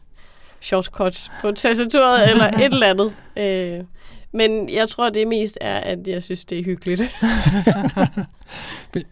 [0.62, 3.16] shortcuts på tastaturet eller et eller andet.
[3.38, 3.84] Øh,
[4.32, 7.02] men jeg tror, det mest er, at jeg synes, det er hyggeligt.
[8.94, 9.04] Men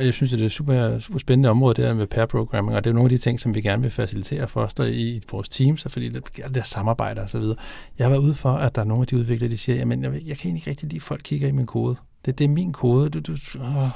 [0.00, 2.84] Jeg synes, det er et super, super spændende område, det her med pair programming, og
[2.84, 5.20] det er nogle af de ting, som vi gerne vil facilitere for os der i
[5.30, 7.56] vores teams, og fordi det, det der samarbejde og så videre.
[7.98, 10.02] Jeg har været ude for, at der er nogle af de udviklere, der siger, jamen,
[10.02, 11.96] jeg, jeg kan egentlig ikke rigtig lide, at folk kigger i min kode.
[12.24, 13.10] Det, det er min kode.
[13.10, 13.88] Du, du, åh,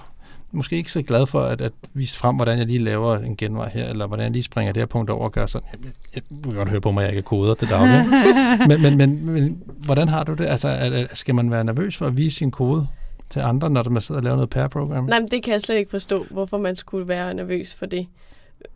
[0.52, 3.68] måske ikke så glad for at, at vise frem, hvordan jeg lige laver en genvej
[3.68, 5.68] her, eller hvordan jeg lige springer det her punkt over og gør sådan.
[5.72, 5.78] Jeg,
[6.14, 8.06] jeg, jeg kan godt høre på mig, at jeg ikke er koder til daglig.
[8.68, 10.46] men, men, men, men, hvordan har du det?
[10.46, 12.86] Altså, skal man være nervøs for at vise sin kode
[13.30, 15.04] til andre, når man sidder og laver noget pair program?
[15.04, 18.06] Nej, men det kan jeg slet ikke forstå, hvorfor man skulle være nervøs for det.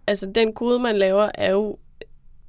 [0.06, 1.78] Altså, den kode, man laver, er jo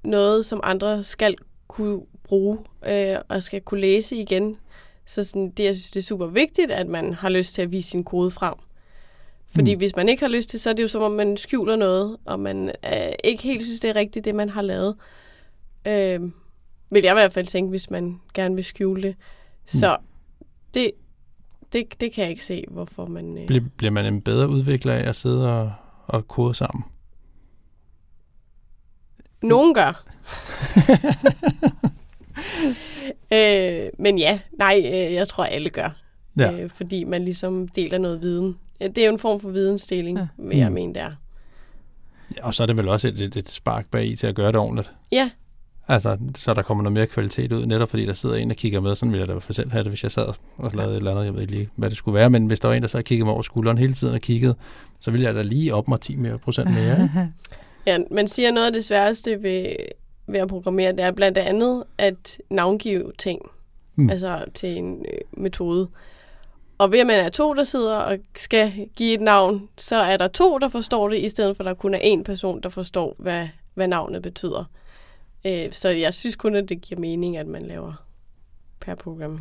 [0.03, 1.35] noget, som andre skal
[1.67, 2.57] kunne bruge
[2.87, 4.57] øh, og skal kunne læse igen.
[5.05, 7.71] Så sådan, det, jeg synes, det er super vigtigt, at man har lyst til at
[7.71, 8.53] vise sin kode frem.
[9.47, 9.75] Fordi Mm.
[9.75, 9.79] mm.
[9.79, 12.17] hvis man ikke har lyst til, så er det jo som om, man skjuler noget,
[12.25, 12.91] og man øh,
[13.23, 14.95] ikke helt synes, det er rigtigt, det man har lavet.
[15.87, 16.21] Øh,
[16.91, 19.15] vil jeg i hvert fald tænke, hvis man gerne vil skjule det.
[19.65, 19.97] Så
[20.73, 20.91] det,
[21.73, 23.37] det, det kan jeg ikke se, hvorfor man...
[23.37, 23.47] Øh...
[23.47, 25.73] Bliver, bliver man en bedre udvikler af at sidde og,
[26.07, 26.83] og kode sammen?
[29.41, 30.05] Nogen gør.
[33.35, 35.89] øh, men ja, nej, øh, jeg tror alle gør.
[36.37, 36.51] Ja.
[36.51, 38.57] Øh, fordi man ligesom deler noget viden.
[38.79, 40.27] Ja, Det er jo en form for vidensdeling, Ja.
[40.37, 40.73] vil jeg Mm.
[40.73, 41.11] mene, det er.
[42.37, 42.45] ja.
[42.45, 44.47] Og så er det vel også et, et, et spark bag i til at gøre
[44.47, 44.91] det ordentligt.
[45.11, 45.29] Ja,
[45.87, 48.79] Altså, så der kommer noget mere kvalitet ud, netop fordi der sidder en, der kigger
[48.79, 48.95] med.
[48.95, 50.93] Sådan ville jeg da i hvert fald selv have det, hvis jeg sad og lavede
[50.93, 51.25] et eller andet.
[51.25, 52.99] Jeg ved ikke lige, hvad det skulle være, men hvis der var en, der sad
[52.99, 54.55] og kiggede mig over skulderen hele tiden og kiggede,
[54.99, 57.03] så ville jeg da lige op mig 10 mere procent mere.
[57.03, 57.27] Ikke?
[57.87, 59.65] ja, man siger noget af det sværeste ved,
[60.27, 63.39] ved at programmere, det er blandt andet at navngive ting.
[63.95, 64.03] Mm.
[64.03, 64.09] Mm.
[64.09, 65.87] Altså til en øh, metode.
[66.77, 70.17] Og ved at man er to, der sidder og skal give et navn, så er
[70.17, 72.69] der to, der forstår det, i stedet for at der kun er én person, der
[72.69, 74.63] forstår, hvad, hvad navnet betyder.
[75.45, 77.93] Øh, så jeg synes kun, at det giver mening, at man laver
[78.79, 79.39] per program.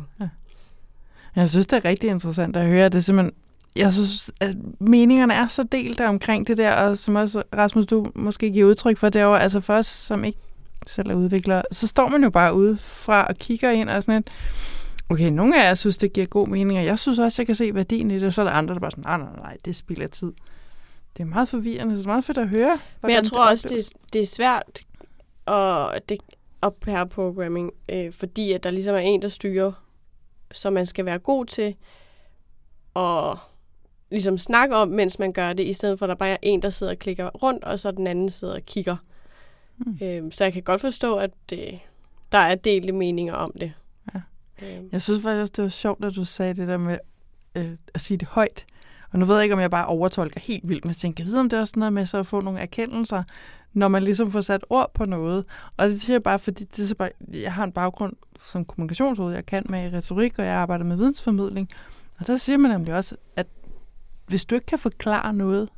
[1.35, 2.89] Jeg synes, det er rigtig interessant at høre.
[2.89, 3.33] Det er simpelthen,
[3.75, 8.07] jeg synes, at meningerne er så delt omkring det der, og som også Rasmus, du
[8.15, 10.39] måske giver udtryk for, det altså for os, som ikke
[10.87, 14.19] selv er udviklere, så står man jo bare ude fra og kigger ind og sådan
[14.19, 14.29] et,
[15.09, 17.55] okay, nogle af jer synes, det giver god mening, og jeg synes også, jeg kan
[17.55, 19.57] se værdien i det, og så er der andre, der bare sådan, nej, nej, nej,
[19.65, 20.33] det spilder tid.
[21.17, 22.79] Det er meget forvirrende, så det er meget fedt at høre.
[23.01, 23.89] Men jeg tror også, opleves.
[23.89, 24.85] det, det er svært
[25.47, 26.17] at, det,
[26.63, 29.71] at per programming, øh, fordi at der ligesom er en, der styrer,
[30.51, 31.75] så man skal være god til
[32.95, 33.37] at
[34.11, 36.61] ligesom snakke om, mens man gør det, i stedet for at der bare er en,
[36.61, 38.95] der sidder og klikker rundt, og så den anden sidder og kigger.
[39.77, 39.97] Mm.
[40.01, 41.73] Øh, så jeg kan godt forstå, at øh,
[42.31, 43.73] der er delte meninger om det.
[44.61, 44.89] Øhm.
[44.91, 46.97] Jeg synes faktisk også, det var sjovt, at du sagde det der med
[47.55, 48.65] øh, at sige det højt.
[49.11, 51.31] Og nu ved jeg ikke, om jeg bare overtolker helt vildt, men jeg tænker, jeg
[51.31, 53.23] ved, om det er også noget med så at få nogle erkendelser,
[53.73, 55.45] når man ligesom får sat ord på noget.
[55.77, 58.13] Og det siger jeg bare, fordi det er så bare, jeg har en baggrund
[58.43, 61.69] som kommunikationsråd, jeg kan med i retorik, og jeg arbejder med vidensformidling.
[62.19, 63.47] Og der siger man nemlig også, at
[64.27, 65.69] hvis du ikke kan forklare noget,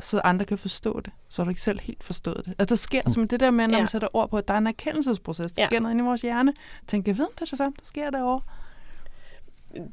[0.00, 2.54] så andre kan forstå det, så har du ikke selv helt forstået det.
[2.58, 3.12] Altså, der sker Mm.
[3.12, 3.80] som det der med, når Ja.
[3.80, 5.52] man sætter ord på, at der er en erkendelsesproces.
[5.52, 5.66] Der Ja.
[5.68, 6.52] sker noget inde i vores hjerne.
[6.86, 8.40] Tænker, jeg ved, om det er det samme, der sker derovre.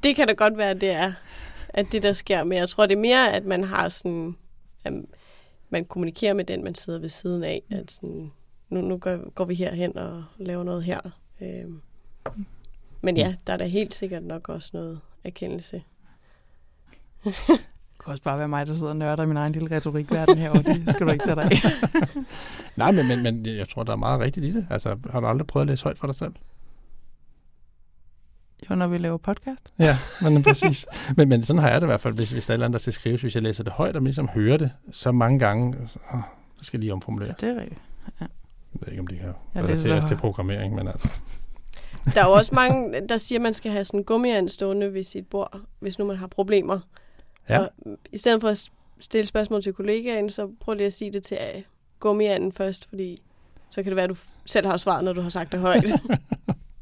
[0.04, 1.14] det kan da godt være, at det er
[1.70, 2.44] at det, der sker.
[2.44, 4.36] Men jeg tror, det er mere, at man har sådan...
[4.84, 4.94] At
[5.70, 7.64] man kommunikerer med den, man sidder ved siden af.
[7.72, 8.32] At sådan,
[8.70, 11.00] nu, nu går, går vi herhen og laver noget her.
[11.42, 11.82] Øhm.
[13.02, 15.84] Men ja, der er da helt sikkert nok også noget erkendelse.
[18.08, 20.74] kunne også bare være mig, der sidder og nørder min egen lille retorikverden herovre.
[20.74, 21.58] Det skal du ikke tage dig af.
[22.76, 24.68] Nej, men, men, men jeg tror, der er meget rigtigt i det.
[24.70, 26.32] Altså, har du aldrig prøvet at læse højt for dig selv?
[28.70, 29.74] Jo, når vi laver podcast.
[29.80, 30.86] Ja, men præcis.
[31.18, 32.66] men, men sådan har jeg det i hvert fald, hvis, hvis der er et eller
[32.66, 33.22] andet, der skal skrives.
[33.22, 36.20] Hvis jeg læser det højt, og man ligesom hører det så mange gange, så, åh,
[36.58, 37.34] så skal jeg lige omformulere.
[37.42, 37.82] Ja, det er rigtigt.
[38.20, 38.28] Jeg
[38.74, 41.10] ved ikke, om det kan relateres til programmering, men altså.
[42.16, 44.94] Der er jo også mange, der siger, at man skal have sådan en gummiand stående
[44.94, 46.80] ved sit bord, hvis nu man har problemer.
[47.50, 47.58] Ja.
[47.60, 47.70] Så
[48.12, 51.38] i stedet for at stille spørgsmål til kollegaen, så prøv lige at sige det til
[51.56, 51.62] øh,
[52.00, 53.22] gummianden først, fordi
[53.70, 55.86] så kan det være, at du selv har svaret, når du har sagt det højt.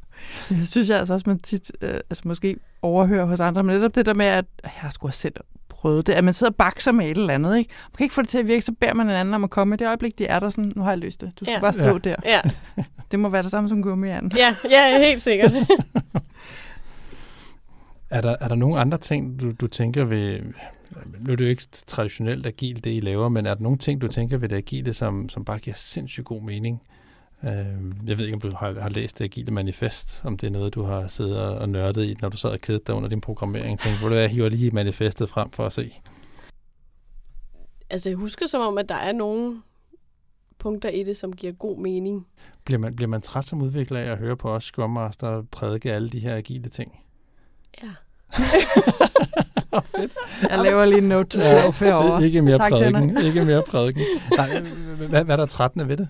[0.50, 3.96] Det synes jeg altså også, man tit øh, altså måske overhører hos andre, men netop
[3.96, 5.34] det der med, at jeg har sgu også selv
[5.70, 7.74] prøvet det, at man sidder og bakser med et eller andet, ikke?
[7.92, 9.50] Man kan ikke få det til at virke, så beder man en anden om at
[9.50, 11.32] komme i det øjeblik, de er der sådan, nu har jeg løst det.
[11.40, 11.60] Du skal Ja.
[11.60, 11.98] bare stå ja.
[11.98, 12.16] der.
[12.26, 12.42] ja,
[13.12, 14.32] Det må være det samme som gummianden.
[14.38, 15.52] ja, ja, helt sikkert.
[18.10, 20.40] Er der, er der nogle andre ting, du, du tænker ved...
[21.20, 24.02] Nu er det jo ikke traditionelt agil, det I laver, men er der nogle ting,
[24.02, 26.82] du tænker ved det agile, som, som bare giver sindssygt god mening?
[27.44, 27.50] Øh,
[28.08, 30.76] jeg ved ikke, om du har, har læst det agile manifest, om det er noget,
[30.76, 33.80] du har siddet og nørdet i, når du sad og kedede dig under din programmering.
[33.80, 35.94] Tænkte, hvor du jeg hiver lige manifestet frem for at se.
[37.90, 39.62] altså, jeg husker som om, at der er nogle
[40.60, 42.28] punkter i det, som giver god mening.
[42.66, 45.94] Bliver man, bliver man træt som udvikler af at høre på os Scrum Master prædike
[45.94, 47.05] alle de her agile ting?
[47.84, 47.90] Ja.
[50.50, 52.26] Jeg laver lige en note to self herovre.
[52.26, 53.18] Ikke mere Tak, prædiken.
[53.18, 54.02] Ikke mere prædiken.
[54.38, 56.08] Nej, hvad, hvad er der trættende ved det?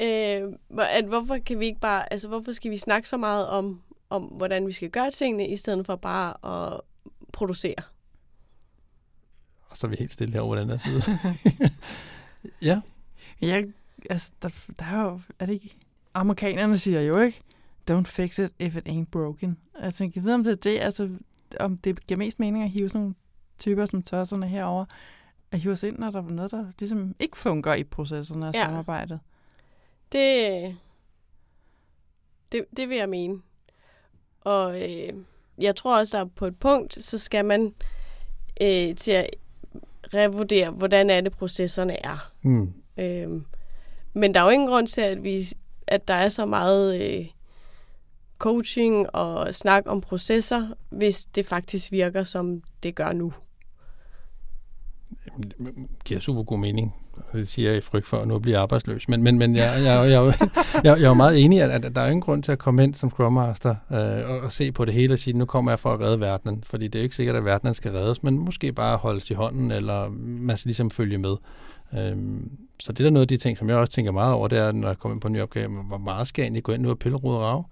[0.00, 3.80] Øh, at hvorfor kan vi ikke bare, altså hvorfor skal vi snakke så meget om,
[4.10, 6.34] om hvordan vi skal gøre tingene, i stedet for bare
[6.72, 6.80] at
[7.32, 7.74] producere?
[9.70, 11.02] Og så er vi helt stille her over den her side.
[12.68, 12.80] ja.
[13.40, 13.66] Jeg,
[14.10, 15.76] altså, der, der er jo, er det ikke,
[16.14, 17.40] amerikanerne siger jo ikke,
[17.90, 19.58] don't fix it if it ain't broken.
[19.82, 21.08] Jeg tænker, jeg ved om det er det, altså,
[21.60, 23.14] om det giver mest mening at hive sådan nogle
[23.58, 24.84] typer som tosserne herover
[25.52, 28.54] at hive os ind, når der er noget, der ligesom ikke fungerer i processerne og
[28.54, 28.64] Ja.
[28.64, 29.20] samarbejdet.
[30.12, 30.76] Det,
[32.52, 33.40] det, det vil jeg mene.
[34.40, 35.12] Og øh,
[35.58, 37.74] jeg tror også, der på et punkt, så skal man
[38.62, 39.30] øh, til at
[40.14, 42.32] revurdere, hvordan er det, processerne er.
[42.42, 42.72] Mm.
[42.98, 43.44] Øhm,
[44.12, 45.40] men der er jo ingen grund til, at, vi,
[45.86, 47.26] at der er så meget øh,
[48.38, 53.32] coaching og snak om processer, hvis det faktisk virker, som det gør nu.
[55.42, 56.94] Det giver super god mening.
[57.32, 59.08] Det siger jeg i frygt for at nu blive arbejdsløs.
[59.08, 60.34] Men, men, men jeg, jeg, jeg, jeg,
[60.84, 62.84] jeg, jeg er meget enig i, at, at der er ingen grund til at komme
[62.84, 65.70] ind som Scrum Master øh, og, og se på det hele og sige, nu kommer
[65.70, 66.62] jeg for at redde verdenen.
[66.64, 69.34] Fordi det er jo ikke sikkert, at verdenen skal reddes, men måske bare holdes i
[69.34, 71.36] hånden, eller man skal ligesom følge med.
[71.94, 72.16] Øh,
[72.80, 74.58] så det er da noget af de ting, som jeg også tænker meget over, det
[74.58, 76.72] er, når jeg kommer ind på en ny opgave, hvor meget skal jeg egentlig gå
[76.72, 77.64] ind nu og pille rod og rave?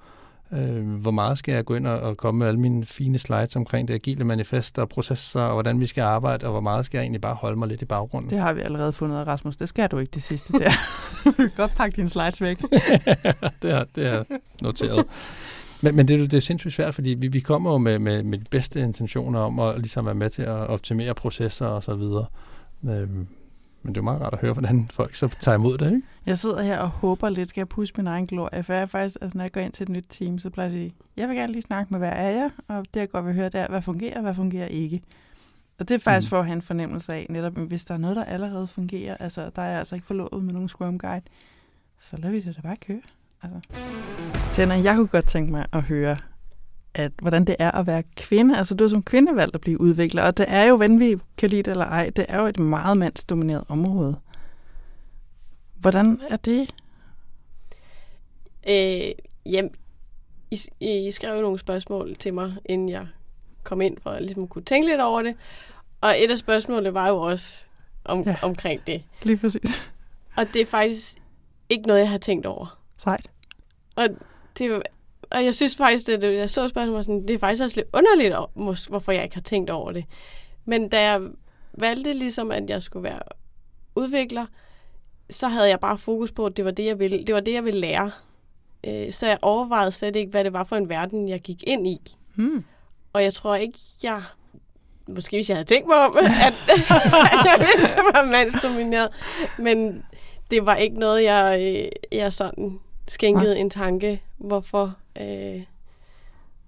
[0.53, 3.57] Øh, hvor meget skal jeg gå ind og, og komme med alle mine fine slides
[3.57, 6.99] omkring det agile manifest og processer, og hvordan vi skal arbejde, og hvor meget skal
[6.99, 8.31] jeg egentlig bare holde mig lidt i baggrunden?
[8.31, 9.57] Det har vi allerede fundet af, Rasmus.
[9.57, 10.71] Det skal du ikke det sidste der.
[11.25, 12.61] du kan godt pakke dine slides væk.
[13.63, 14.25] det, er, det er
[14.63, 15.05] noteret.
[15.83, 18.39] Men, men det, det er sindssygt svært, fordi vi, vi kommer jo med, med, med
[18.39, 22.27] de bedste intentioner om at ligesom være med til at optimere processer og så videre.
[22.89, 23.27] Øhm,
[23.83, 26.03] men det er jo meget rart at høre, hvordan folk så tager imod det, ikke?
[26.27, 28.87] Jeg sidder her og håber lidt, skal jeg pusse min egen glorie, for jeg er
[28.87, 30.95] faktisk, altså når jeg går ind til et nyt team, så plejer jeg at sige,
[31.17, 33.49] jeg vil gerne lige snakke med, hvad er jeg, og det jeg godt vil høre,
[33.49, 35.03] det er, hvad fungerer, hvad fungerer ikke.
[35.79, 36.31] Og det er faktisk Mm.
[36.31, 39.51] for at have en fornemmelse af, netop hvis der er noget, der allerede fungerer, altså
[39.57, 41.25] der er jeg altså ikke forlovet med nogen Scrum Guide,
[42.01, 43.01] så lader vi det da bare køre.
[43.43, 43.61] Altså.
[44.53, 46.17] Tænder, jeg kunne godt tænke mig at høre,
[46.95, 48.59] at, hvordan det er at være kvinde.
[48.59, 51.17] Altså du er som kvinde valgt at blive udvikler, og det er jo, hvad vi
[51.39, 54.17] kan lide det eller ej, det er jo et meget mandsdomineret område.
[55.87, 56.75] Hvordan er det?
[58.69, 59.13] Øh,
[59.53, 59.71] jamen,
[60.51, 60.59] I,
[61.07, 63.07] I skrev nogle spørgsmål til mig, inden jeg
[63.63, 65.35] kom ind, for at ligesom kunne tænke lidt over det.
[66.01, 67.65] Og et af spørgsmålene var jo også
[68.05, 68.37] om, ja.
[68.43, 69.03] Omkring det.
[69.23, 69.91] Lige præcis.
[70.37, 71.17] Og det er faktisk
[71.69, 72.79] ikke noget, jeg har tænkt over.
[72.97, 73.31] Sejt.
[73.97, 74.09] Og,
[74.59, 74.83] det,
[75.31, 78.35] og jeg synes faktisk, at jeg så spørgsmålet, sådan, det er faktisk også lidt underligt,
[78.89, 80.05] hvorfor jeg ikke har tænkt over det.
[80.65, 81.21] Men da jeg
[81.73, 83.21] valgte ligesom, at jeg skulle være
[83.95, 84.47] udvikler,
[85.31, 87.53] så havde jeg bare fokus på, at det var det, jeg ville, det var det,
[87.53, 88.11] jeg ville lære.
[88.87, 91.87] Øh, Så jeg overvejede slet ikke, hvad det var for en verden, jeg gik ind
[91.87, 92.17] i.
[92.35, 92.65] Hmm.
[93.13, 94.23] Og jeg tror ikke, jeg...
[95.09, 96.53] Måske hvis jeg havde tænkt mig om, at, at
[97.45, 97.57] jeg
[97.97, 99.09] det var mandsdomineret.
[99.59, 100.05] Men
[100.51, 105.63] det var ikke noget, jeg, øh, jeg sådan skænkede en tanke, hvorfor øh,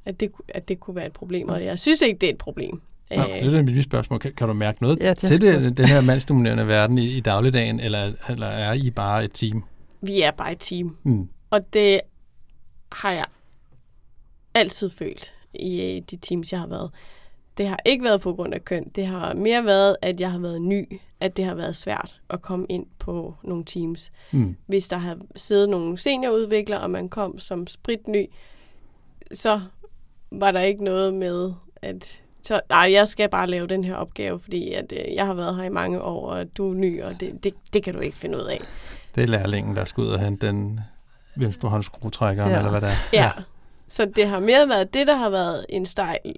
[0.05, 1.49] at, det, at det kunne være et problem.
[1.49, 2.81] Og jeg synes ikke, det er et problem.
[3.11, 4.19] Nå, det er mit spørgsmål.
[4.19, 7.21] Kan, kan du mærke noget Ja, det til det, den her mandsdominerende verden i, i
[7.21, 9.65] dagligdagen, eller, eller er I bare et team?
[10.01, 10.97] Vi er bare et team.
[11.03, 11.29] Hmm.
[11.51, 12.01] Og det
[12.93, 13.25] har jeg
[14.55, 16.91] altid følt i øh, de teams, jeg har været.
[17.59, 18.85] det har ikke været på grund af køn.
[18.95, 21.01] Det har mere været, at jeg har været ny.
[21.21, 24.13] At det har været svært at komme ind på nogle teams.
[24.33, 24.57] Mm.
[24.67, 28.27] Hvis der har siddet nogle seniorudviklere, og man kom som spritny,
[29.33, 29.61] så
[30.33, 34.41] var der ikke noget med, at så, nej, jeg skal bare lave den her opgave,
[34.41, 37.21] fordi at, øh, jeg har været her i mange år, og du er ny, og
[37.21, 38.61] det, det, det kan du ikke finde ud af.
[39.15, 40.81] Det er lærlingen, der skal ud og hente den
[41.37, 42.57] venstre håndskruetrækker, ja.
[42.57, 42.97] eller hvad det er.
[43.13, 43.23] Ja.
[43.23, 43.31] ja.
[43.89, 46.35] Så det har mere været det, der har været en stejl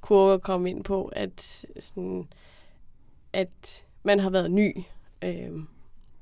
[0.00, 2.28] kurve at komme ind på, at, sådan,
[3.32, 4.76] at man har været ny,
[5.24, 5.50] øh,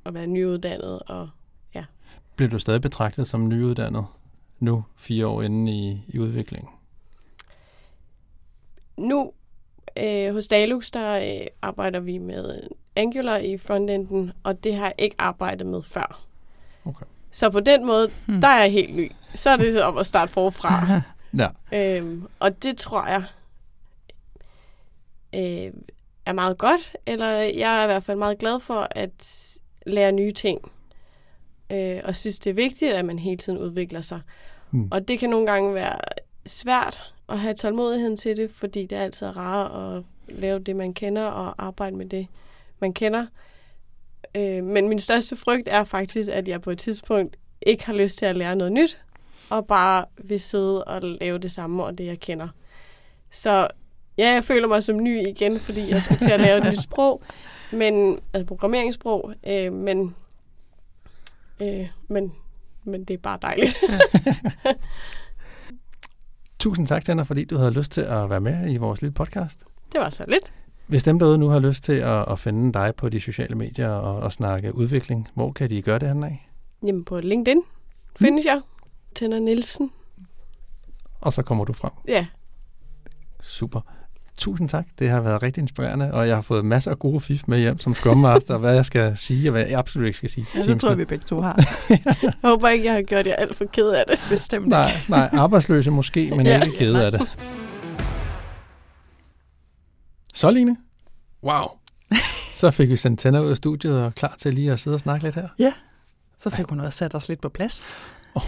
[0.04, 1.28] og været nyuddannet, og
[1.74, 1.84] ja.
[2.36, 4.06] Bliver du stadig betragtet som nyuddannet
[4.58, 6.70] nu, fire år inde i, i udviklingen?
[9.00, 9.32] Nu
[9.98, 12.60] øh, hos Dalux, der øh, arbejder vi med
[12.96, 16.24] Angular i frontenden, og det har jeg ikke arbejdet med før.
[16.84, 17.06] Okay.
[17.30, 18.40] Så på den måde, hmm.
[18.40, 19.12] der er jeg helt ny.
[19.34, 21.00] Så er det så om at starte forfra.
[21.40, 21.48] ja.
[21.72, 23.24] øhm, og det tror jeg
[25.34, 25.72] øh,
[26.26, 29.46] er meget godt, eller jeg er i hvert fald meget glad for at
[29.86, 30.72] lære nye ting.
[31.72, 34.20] Øh, og synes, det er vigtigt, at man hele tiden udvikler sig.
[34.70, 34.88] Hmm.
[34.92, 35.98] Og det kan nogle gange være
[36.46, 40.94] svært at have tålmodigheden til det, fordi det er altid rart at lave det, man
[40.94, 42.26] kender, og arbejde med det,
[42.80, 43.26] man kender.
[44.34, 48.18] Øh, men min største frygt er faktisk, at jeg på et tidspunkt ikke har lyst
[48.18, 48.98] til at lære noget nyt,
[49.48, 52.48] og bare vil sidde og lave det samme og det, jeg kender.
[53.30, 53.68] Så
[54.18, 56.82] ja, jeg føler mig som ny igen, fordi jeg skal til at lave et nyt
[56.82, 57.22] sprog,
[57.72, 60.14] men, altså programmeringssprog, øh, men,
[61.62, 62.32] øh, men,
[62.84, 63.76] men det er bare dejligt.
[66.60, 69.64] Tusind tak, Tanner, fordi du havde lyst til at være med i vores lille podcast.
[69.92, 70.52] Det var så lidt.
[70.86, 73.88] Hvis dem derude nu har lyst til at, at finde dig på de sociale medier
[73.88, 76.50] og, og snakke udvikling, hvor kan de gøre det hen af?
[76.86, 77.62] Jamen på LinkedIn
[78.16, 78.48] findes mm.
[78.48, 78.60] jeg.
[79.14, 79.90] Tænder Nielsen.
[81.20, 81.90] Og så kommer du frem?
[82.08, 82.26] Ja.
[83.40, 83.80] Super.
[84.40, 84.86] Tusind tak.
[84.98, 87.78] Det har været rigtig inspirerende, og jeg har fået masser af gode fif med hjem
[87.78, 90.46] som Scrum Master, hvad jeg skal sige, og hvad jeg absolut ikke skal sige.
[90.54, 91.64] Ja, det tror jeg, vi begge to har.
[92.22, 94.18] jeg håber ikke, jeg har gjort jer alt for ked af det.
[94.30, 95.10] Bestemt nej, ikke.
[95.10, 97.28] Nej, arbejdsløse måske, men ja, ikke ked af det.
[100.34, 100.76] Så, Line.
[101.42, 101.66] Wow.
[102.54, 105.00] Så fik vi sendt tænder ud af studiet og klar til lige at sidde og
[105.00, 105.48] snakke lidt her.
[105.58, 105.72] Ja,
[106.38, 107.82] så fik hun også sat os lidt på plads.
[108.34, 108.42] Oh,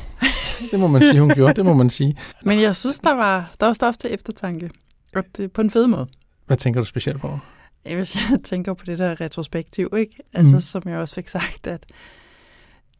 [0.70, 1.54] det må man sige, hun gjorde.
[1.54, 2.16] Det må man sige.
[2.42, 4.70] Men jeg synes, der var, der var stof til eftertanke.
[5.14, 6.06] Og det, på en fed måde.
[6.46, 7.38] Hvad tænker du specielt på?
[7.82, 10.16] Hvis jeg tænker på det der retrospektiv, ikke?
[10.32, 10.60] Altså, mm.
[10.60, 11.86] som jeg også fik sagt, at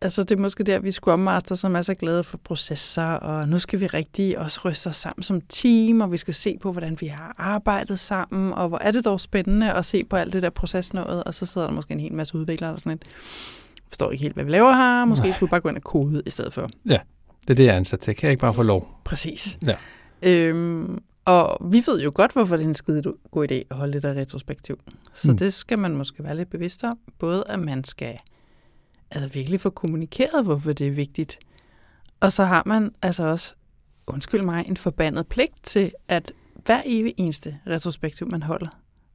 [0.00, 3.48] altså, det er måske der, vi Scrum Master, som er så glade for processer, og
[3.48, 6.72] nu skal vi rigtig også ryste os sammen som team, og vi skal se på,
[6.72, 10.32] hvordan vi har arbejdet sammen, og hvor er det dog spændende at se på alt
[10.32, 13.04] det der procesnået, og så sidder der måske en hel masse udviklere, og sådan et,
[13.88, 15.36] forstår ikke helt, hvad vi laver her, måske Nej.
[15.36, 16.70] skulle vi bare gå ind og kode i stedet for.
[16.86, 16.98] Ja,
[17.40, 18.14] det er det, jeg er ansat til.
[18.14, 19.00] Kan jeg ikke bare få lov?
[19.04, 19.58] Præcis.
[19.66, 19.74] Ja.
[20.22, 23.92] Øhm, og vi ved jo godt, hvorfor det er en skide god idé at holde
[23.92, 24.80] det der retrospektiv.
[25.14, 25.36] Så mm.
[25.36, 26.98] det skal man måske være lidt bevidst om.
[27.18, 28.18] Både at man skal
[29.10, 31.38] altså virkelig få kommunikeret, hvorfor det er vigtigt.
[32.20, 33.54] Og så har man altså også,
[34.06, 36.32] undskyld mig, en forbandet pligt til, at
[36.64, 38.68] hver evig eneste retrospektiv, man holder,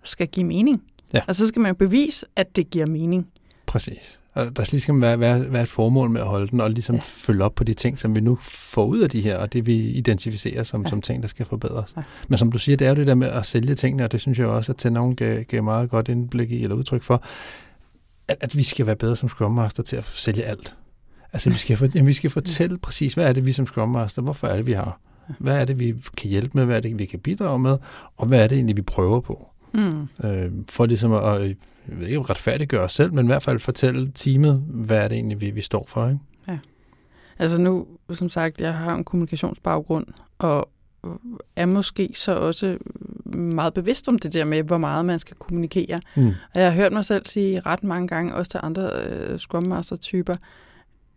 [0.03, 0.84] skal give mening.
[1.14, 1.22] Ja.
[1.28, 3.28] Og så skal man bevise, at det giver mening.
[3.66, 4.20] Præcis.
[4.38, 6.95] Og der skal ligesom være, være, være et formål med at holde den, og ligesom
[6.95, 7.01] ja.
[7.03, 9.65] følge op på de ting, som vi nu får ud af de her, og det
[9.65, 10.89] vi identificerer som, ja.
[10.89, 11.93] som ting, der skal forbedres.
[11.97, 12.01] Ja.
[12.27, 14.21] Men som du siger, det er jo det der med at sælge tingene, og det
[14.21, 17.23] synes jeg også, at til nogen gav, gav meget godt indblik i, eller udtryk for,
[18.27, 20.75] at, at vi skal være bedre som Scrum Master til at sælge alt.
[21.33, 23.89] Altså, vi skal, for, jamen, vi skal fortælle præcis, hvad er det, vi som Scrum
[23.89, 24.99] Master, hvorfor er det, vi har?
[25.39, 26.65] Hvad er det, vi kan hjælpe med?
[26.65, 27.77] Hvad er det, vi kan bidrage med?
[28.17, 29.47] Og hvad er det egentlig, vi prøver på?
[29.78, 30.07] Mm.
[30.23, 31.41] Øh, for ligesom at, at
[31.88, 35.15] jeg ved ikke retfærdiggøre os selv, men i hvert fald fortælle teamet, hvad er det
[35.15, 36.07] egentlig, vi, vi står for.
[36.07, 36.19] Ikke?
[36.47, 36.57] Ja.
[37.39, 40.05] Altså nu, som sagt, jeg har en kommunikationsbaggrund,
[40.39, 40.69] og
[41.55, 42.78] er måske så også
[43.25, 46.01] meget bevidst om det der med, hvor meget man skal kommunikere.
[46.15, 46.28] Mm.
[46.28, 48.89] Og jeg har hørt mig selv sige ret mange gange, også til andre
[49.32, 50.36] uh, Scrum Master-typer,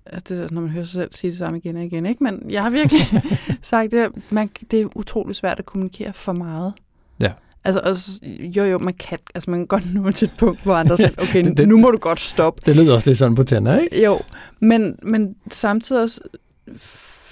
[0.07, 2.07] at det, når man hører sig selv sige det samme igen og igen.
[2.07, 2.25] Ikke?
[2.25, 3.01] Men jeg har virkelig
[3.63, 6.73] sagt det, man, det er utrolig svært at kommunikere for meget.
[7.21, 7.33] Ja.
[7.65, 10.75] Altså, altså, jo jo, man kan, altså, man kan godt nå til et punkt, hvor
[10.75, 12.63] andre siger, okay, det, nu må du godt stoppe.
[12.67, 14.05] Det lyder også lidt sådan på tænder, ikke?
[14.05, 14.21] Jo,
[14.61, 16.21] men, men samtidig også,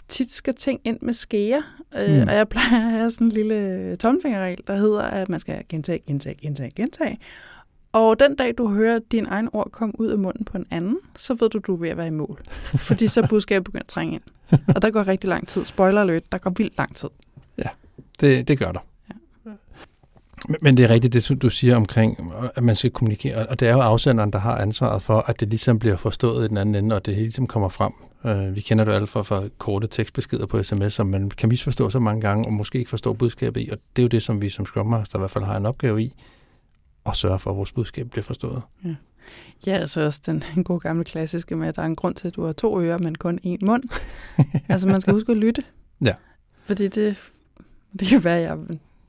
[0.09, 1.63] tit skal ting ind med skære,
[1.99, 2.29] øh, mm.
[2.29, 5.99] og jeg plejer at have sådan en lille tomfingerregel, der hedder, at man skal gentage,
[6.07, 7.19] gentage, gentage, gentage.
[7.93, 10.99] Og den dag, du hører din egen ord komme ud af munden på en anden,
[11.19, 12.41] så ved du, du er ved at være i mål.
[12.75, 14.23] Fordi så budskabet begynder at trænge ind.
[14.75, 15.65] Og der går rigtig lang tid.
[15.65, 17.09] Spoiler alert, der går vildt lang tid.
[17.59, 17.69] Ja,
[18.21, 18.81] det, det gør der.
[20.63, 23.73] Men, det er rigtigt, det du siger omkring, at man skal kommunikere, og det er
[23.73, 26.97] jo afsenderen, der har ansvaret for, at det ligesom bliver forstået i den anden ende,
[26.97, 27.93] og det ligesom kommer frem
[28.25, 31.49] Øh, vi kender det jo alle fra, fra korte tekstbeskeder på sms, som man kan
[31.49, 34.23] misforstå så mange gange, og måske ikke forstå budskabet i, og det er jo det,
[34.23, 36.15] som vi som Scrum Master i hvert fald har en opgave i,
[37.07, 38.63] at sørge for, at vores budskab bliver forstået.
[38.85, 38.95] Ja.
[39.67, 42.29] Ja, altså også den en god gamle klassiske med, at der er en grund til,
[42.29, 43.83] at du har to ører, men kun én mund.
[44.69, 45.63] altså man skal huske at lytte.
[46.05, 46.15] Ja.
[46.65, 47.17] Fordi det,
[48.01, 48.59] det kan være, at jeg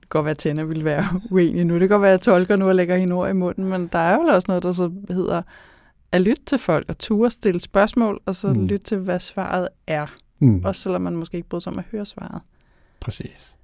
[0.09, 1.73] godt være, at Tænder ville være uenig nu.
[1.73, 3.87] Det kan godt være, at jeg tolker nu og lægger hende ord i munden, men
[3.87, 5.41] der er jo også noget, der så hedder
[6.11, 8.65] at lytte til folk og ture stille spørgsmål, og så mm.
[8.65, 10.15] lytte til, hvad svaret er.
[10.39, 10.61] Mm.
[10.65, 12.41] Også selvom man måske ikke bryder sig om at høre svaret.
[12.99, 13.55] Præcis.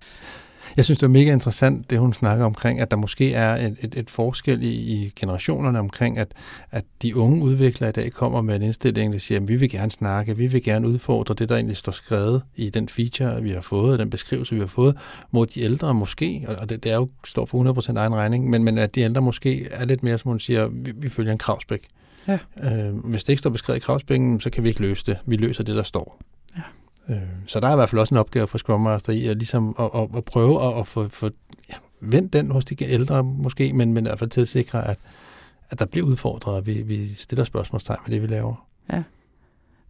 [0.78, 3.78] Jeg synes, det er mega interessant, det hun snakker omkring, at der måske er et,
[3.82, 6.28] et, et forskel i, i generationerne omkring, at,
[6.72, 9.70] at de unge udviklere i dag kommer med en indstilling, der siger, at vi vil
[9.70, 13.50] gerne snakke, vi vil gerne udfordre det, der egentlig står skrevet i den feature, vi
[13.52, 14.98] har fået, den beskrivelse, vi har fået,
[15.32, 18.64] hvor de ældre måske, og det, det er jo står for 100% egen regning, men,
[18.64, 21.38] men at de ældre måske er lidt mere, som hun siger, vi, vi følger en
[21.38, 21.88] kravspæk.
[22.28, 22.38] Ja.
[22.64, 25.18] Øh, hvis det ikke står beskrevet i kravspængen, så kan vi ikke løse det.
[25.26, 26.22] Vi løser det, der står.
[27.10, 29.38] Øh, så der er i hvert fald også en opgave for Scrum Master i at,
[29.38, 31.30] ligesom at, at, at prøve at, at få, få
[31.70, 34.88] ja, vendt den hos de ældre måske, men, men i hvert fald til at sikre,
[34.88, 34.97] at,
[35.70, 38.68] at der bliver udfordret, og vi, vi stiller spørgsmålstegn med det, vi laver.
[38.93, 39.03] Ja.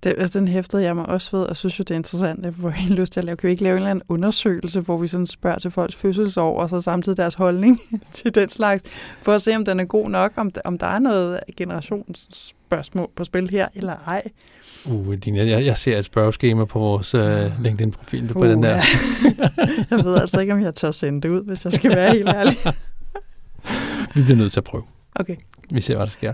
[0.06, 2.45] Det, altså, den hæftede jeg mig også ved, og synes jo, det er interessant.
[2.45, 3.38] Jeg får helt lyst til at lave.
[3.38, 6.60] Kan vi ikke lave en eller anden undersøgelse, hvor vi sådan spørger til folks fødselsår,
[6.60, 7.82] og så samtidig deres holdning
[8.14, 8.84] til den slags,
[9.22, 13.24] for at se, om den er god nok, om, om der er noget generationsspørgsmål på
[13.24, 14.24] spil her, eller ej.
[14.86, 18.70] Uh, din, jeg, jeg ser et spørgeskema på vores uh, LinkedIn-profil på uh, den der.
[18.70, 18.82] Ja.
[19.91, 22.30] jeg ved altså ikke, om jeg tør sende det ud, hvis jeg skal være helt
[22.30, 22.58] ærlig.
[24.16, 24.84] vi bliver nødt til at prøve.
[25.16, 25.36] Okay.
[25.72, 26.34] Vi ser, hvad der sker.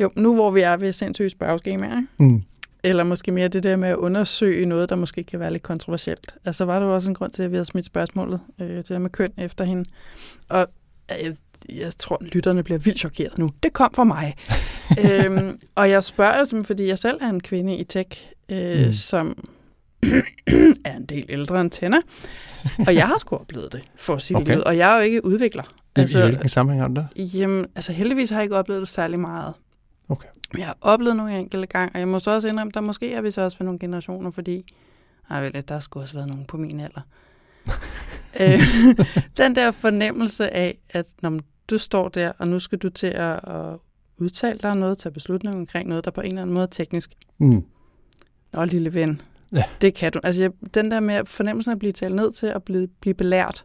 [0.00, 2.42] Jo, nu hvor vi er ved sindssyge spørgeskemaer, mm.
[2.84, 6.34] eller måske mere det der med at undersøge noget, der måske kan være lidt kontroversielt.
[6.44, 8.88] Altså var der jo også en grund til, at vi havde smidt spørgsmålet, øh, det
[8.88, 9.84] der med køn efter hende.
[10.48, 10.66] Og
[11.22, 11.34] øh,
[11.68, 13.50] jeg tror, lytterne bliver vildt chokeret nu.
[13.62, 14.34] Det kom fra mig.
[15.04, 18.92] øhm, og jeg spørger jo, fordi jeg selv er en kvinde i tech, øh, mm.
[18.92, 19.48] som
[20.84, 22.00] er en del ældre end Tænder.
[22.86, 24.56] Og jeg har sgu oplevet det, for at sige okay.
[24.56, 25.62] det Og jeg er jo ikke udvikler.
[25.96, 27.34] Altså, I hvilken sammenhæng har du det?
[27.34, 29.54] Jamen, altså heldigvis har jeg ikke oplevet det særlig meget.
[30.08, 30.28] Okay.
[30.58, 33.20] Jeg har oplevet nogle enkelte gange, og jeg må så også indrømme, der måske er
[33.20, 34.74] vi så også for nogle generationer, fordi
[35.30, 37.00] ej, vel, der skulle også være nogen på min alder.
[38.40, 38.60] øh,
[39.36, 41.40] den der fornemmelse af, at når
[41.70, 43.76] du står der, og nu skal du til at, at
[44.18, 47.14] udtale dig noget, tage beslutninger omkring noget, der på en eller anden måde er teknisk.
[47.38, 47.64] Mm.
[48.52, 49.20] Nå, lille ven,
[49.52, 49.64] ja.
[49.80, 50.20] det kan du.
[50.22, 53.64] Altså, jeg, den der med fornemmelsen at blive talt ned til at blive, blive belært,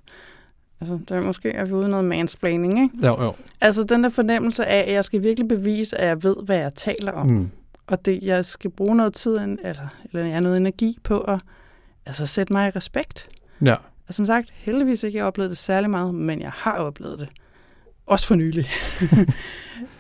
[0.82, 3.08] Altså, der er måske er vi ude noget mansplaining, ikke?
[3.08, 3.34] Jo, jo.
[3.62, 6.74] Altså, den der fornemmelse af, at jeg skal virkelig bevise, at jeg ved, hvad jeg
[6.76, 7.28] taler om.
[7.28, 7.50] Mm.
[7.88, 11.40] Og det, jeg skal bruge noget tid, altså, eller jeg har noget energi på at
[12.06, 13.30] altså, sætte mig i respekt.
[13.66, 13.76] Ja.
[14.08, 17.30] Og som sagt, heldigvis ikke jeg oplevet det særlig meget, men jeg har oplevet det.
[18.10, 18.66] Også for nylig.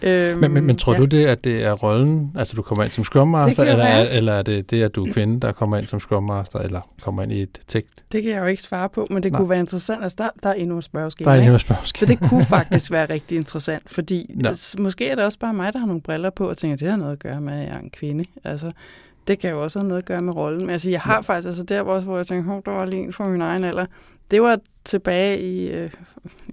[0.02, 1.00] øhm, men, men, men tror ja.
[1.00, 4.10] du det, at det er rollen, altså du kommer ind som Scrum Master, eller, er,
[4.10, 6.82] eller er det det, at du er kvinde, der kommer ind som Scrum Master, eller
[7.02, 7.88] kommer ind i et tech?
[8.12, 9.40] Det kan jeg jo ikke svare på, men det Nej.
[9.40, 10.04] kunne være interessant.
[10.04, 11.32] Altså, der, der er endnu et spørgeskema.
[11.32, 12.08] Der er endnu et spørgeskema.
[12.08, 14.52] Så det kunne faktisk være rigtig interessant, fordi ja.
[14.80, 16.90] måske er det også bare mig, der har nogle briller på, og tænker, at det
[16.90, 18.26] har noget at gøre med, at jeg er en kvinde.
[18.44, 18.72] Altså,
[19.28, 20.62] det kan jo også have noget at gøre med rollen.
[20.62, 21.20] Men altså, jeg har ja.
[21.22, 23.86] faktisk, altså der hvor, hvor jeg tænkte, der var lige en fra min egen alder,
[24.32, 25.92] det var tilbage i, øh,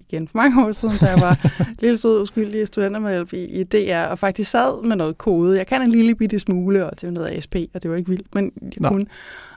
[0.08, 1.50] igen for mange år siden, da jeg var
[1.82, 5.58] lille sød uskyldig studentermedhjælp i, i DR, og faktisk sad med noget kode.
[5.58, 8.10] Jeg kan en lille bitte smule, og det var noget ASP, og det var ikke
[8.10, 8.88] vildt, men jeg Nå.
[8.88, 9.06] kunne.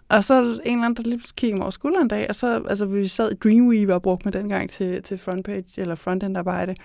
[0.09, 2.63] Og så en eller anden, der lige kiggede mig over skulderen en dag, og så,
[2.69, 6.75] altså, vi sad i Dreamweaver og brugte med dengang til, til frontpage, eller frontend arbejde.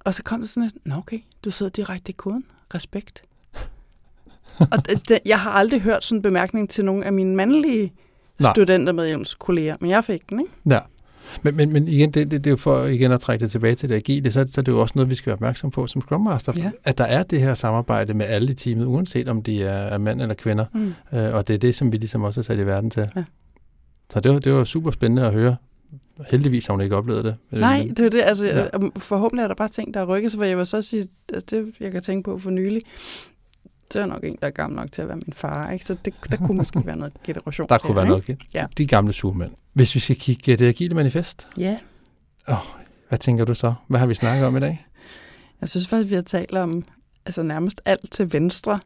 [0.00, 2.44] Og så kom det sådan et, nå okay, du sidder direkte i koden.
[2.74, 3.22] Respekt.
[4.72, 7.92] og det, jeg har aldrig hørt sådan en bemærkning til nogle af mine mandlige
[8.40, 8.52] Nej.
[8.54, 10.52] studentermedhjælpskolleger, men jeg fik den, ikke?
[10.70, 10.78] Ja.
[11.42, 13.74] Men, men, men igen, det, det, det er jo for igen at trække det tilbage
[13.74, 15.86] til det agile, så, så det er jo også noget, vi skal være opmærksom på
[15.86, 16.70] som Scrum Master, ja.
[16.84, 19.98] at der er det her samarbejde med alle i teamet, uanset om de er, er
[19.98, 20.64] mænd eller kvinder.
[20.74, 20.94] Mm.
[21.18, 23.06] Øh, og det er det, som vi ligesom også er sat i verden til.
[23.16, 23.24] Ja.
[24.10, 25.56] Så det var, det var super spændende at høre.
[26.30, 27.36] Heldigvis har hun ikke oplevet det.
[27.50, 28.22] Nej, det er det.
[28.22, 28.66] Altså, ja.
[28.96, 31.74] Forhåbentlig er der bare ting, der rykker sig, for jeg vil så sige, at det
[31.80, 32.82] jeg kan tænke på for nylig,
[33.92, 35.70] det er nok en, der er gammel nok til at være min far.
[35.70, 35.84] Ikke?
[35.84, 37.68] Så det, der kunne måske være noget generation.
[37.68, 38.38] Der kunne være noget.
[38.54, 38.66] Ja.
[38.78, 39.50] De gamle surmænd.
[39.72, 41.48] Hvis vi skal kigge det agile manifest.
[41.58, 41.78] Ja.
[42.48, 42.56] Oh,
[43.08, 43.74] hvad tænker du så?
[43.86, 44.86] Hvad har vi snakket om i dag?
[45.60, 46.84] Jeg synes faktisk, vi har talt om
[47.26, 48.80] altså nærmest alt til venstre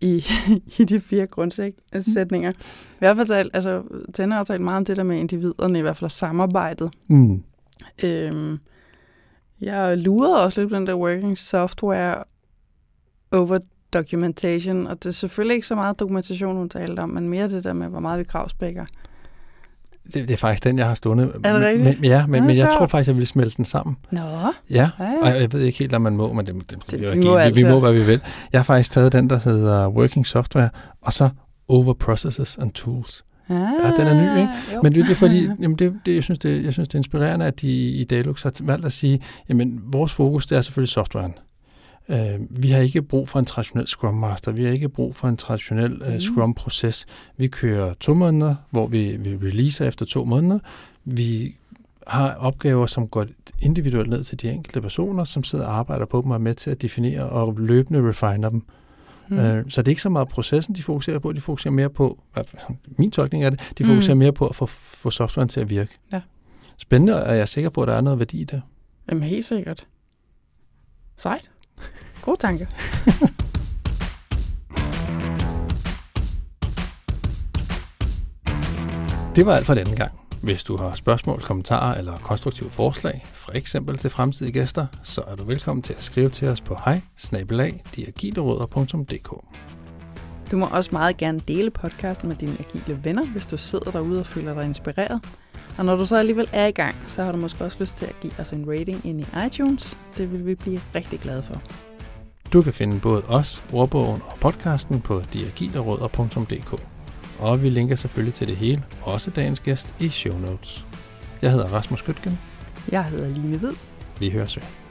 [0.00, 0.24] i,
[0.78, 2.52] i de fire grundsætninger.
[2.52, 3.82] Har i hvert fald talt, altså,
[4.14, 6.90] Tænder har talt meget om det der med individerne, i hvert fald samarbejdet.
[7.06, 7.42] Mm.
[8.04, 8.58] Øhm,
[9.60, 12.24] jeg lurede også lidt på den der working software
[13.32, 13.58] over
[13.92, 17.64] documentation, og det er selvfølgelig ikke så meget dokumentation, hun talte om, men mere det
[17.64, 18.84] der med, hvor meget vi kravspækker.
[20.04, 21.32] Det, det er faktisk den, jeg har stående.
[21.44, 22.00] Er det rigtigt?
[22.00, 22.78] Men, ja, men, Nå, men jeg sjovt.
[22.78, 23.96] tror faktisk, jeg vil smelte den sammen.
[24.10, 24.20] Nå,
[24.70, 24.90] Ja,
[25.22, 27.50] og jeg ved ikke helt, om man må, men det, det, det, Det- vi må
[27.54, 28.20] vi, må, hvad vi vil.
[28.52, 30.70] Jeg har faktisk taget den, der hedder Working Software,
[31.02, 31.28] og så
[31.68, 33.24] Over Processes and Tools.
[33.50, 34.52] ja, Ja, den er ny, ikke?
[34.74, 34.80] Jo.
[34.82, 37.46] Men det er fordi, jamen det, det, jeg, synes, det, jeg synes, det er inspirerende,
[37.46, 41.34] at de i Dalux har valgt at sige, jamen vores fokus, det er selvfølgelig softwaren.
[42.12, 45.28] Uh, vi har ikke brug for en traditionel Scrum Master, vi har ikke brug for
[45.28, 46.20] en traditionel uh, Mm.
[46.20, 47.06] Scrum-proces.
[47.36, 50.58] Vi kører to måneder, hvor vi, vi releaser efter to måneder.
[51.04, 51.56] Vi
[52.06, 53.26] har opgaver, som går
[53.60, 56.54] individuelt ned til de enkelte personer, som sidder og arbejder på dem og er med
[56.54, 58.62] til at definere og løbende refiner dem.
[59.28, 59.36] Mm.
[59.36, 59.42] Mm.
[59.42, 62.18] Øh, så det er ikke så meget processen, de fokuserer på, de fokuserer mere på,
[62.98, 63.88] min tolkning er det, de Mm.
[63.88, 65.98] fokuserer mere på at få, få softwaren til at virke.
[66.12, 66.20] Ja.
[66.76, 68.62] Spændende, og jeg er sikker på, at der er noget værdi i det.
[69.10, 69.86] Jamen helt sikkert.
[71.16, 71.50] Sejt.
[72.22, 72.68] God tanke.
[79.36, 80.12] Det var alt for denne gang.
[80.42, 85.36] Hvis du har spørgsmål, kommentarer eller konstruktive forslag, for eksempel til fremtidige gæster, så er
[85.36, 87.00] du velkommen til at skrive til os på hej
[90.50, 94.20] Du må også meget gerne dele podcasten med dine agile venner, hvis du sidder derude
[94.20, 95.24] og føler dig inspireret.
[95.78, 98.06] Og når du så alligevel er i gang, så har du måske også lyst til
[98.06, 99.98] at give os en rating ind i iTunes.
[100.16, 101.62] Det vil vi blive rigtig glade for.
[102.52, 106.82] Du kan finde både os, ordbogen og podcasten på diagilerødder.dk.
[107.38, 110.84] Og vi linker selvfølgelig til det hele, også dagens gæst, i show notes.
[111.42, 112.38] Jeg hedder Rasmus Gøtgen.
[112.90, 113.74] Jeg hedder Line Hvid.
[114.18, 114.81] Vi høres ved.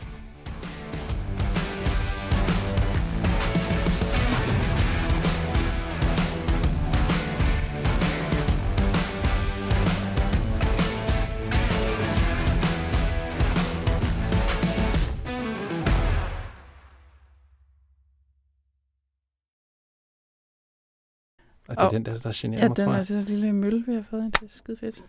[21.72, 23.08] Og det er Og- den der, der generer Ja, mig, den tror er jeg.
[23.08, 24.24] det lille mølle, vi har fået.
[24.42, 25.04] Det er skide fedt.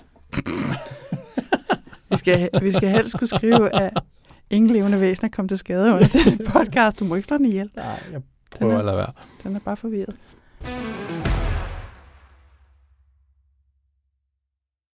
[2.11, 3.93] vi, skal, vi skal helst kunne skrive, at
[4.51, 6.99] ingen levende væsener kom til skade under den podcast.
[7.01, 7.71] Du må ikke slå den ihjel.
[7.77, 8.23] Nej, jeg Den
[8.59, 9.13] prøver er, at lade være.
[9.45, 10.15] den er bare forvirret.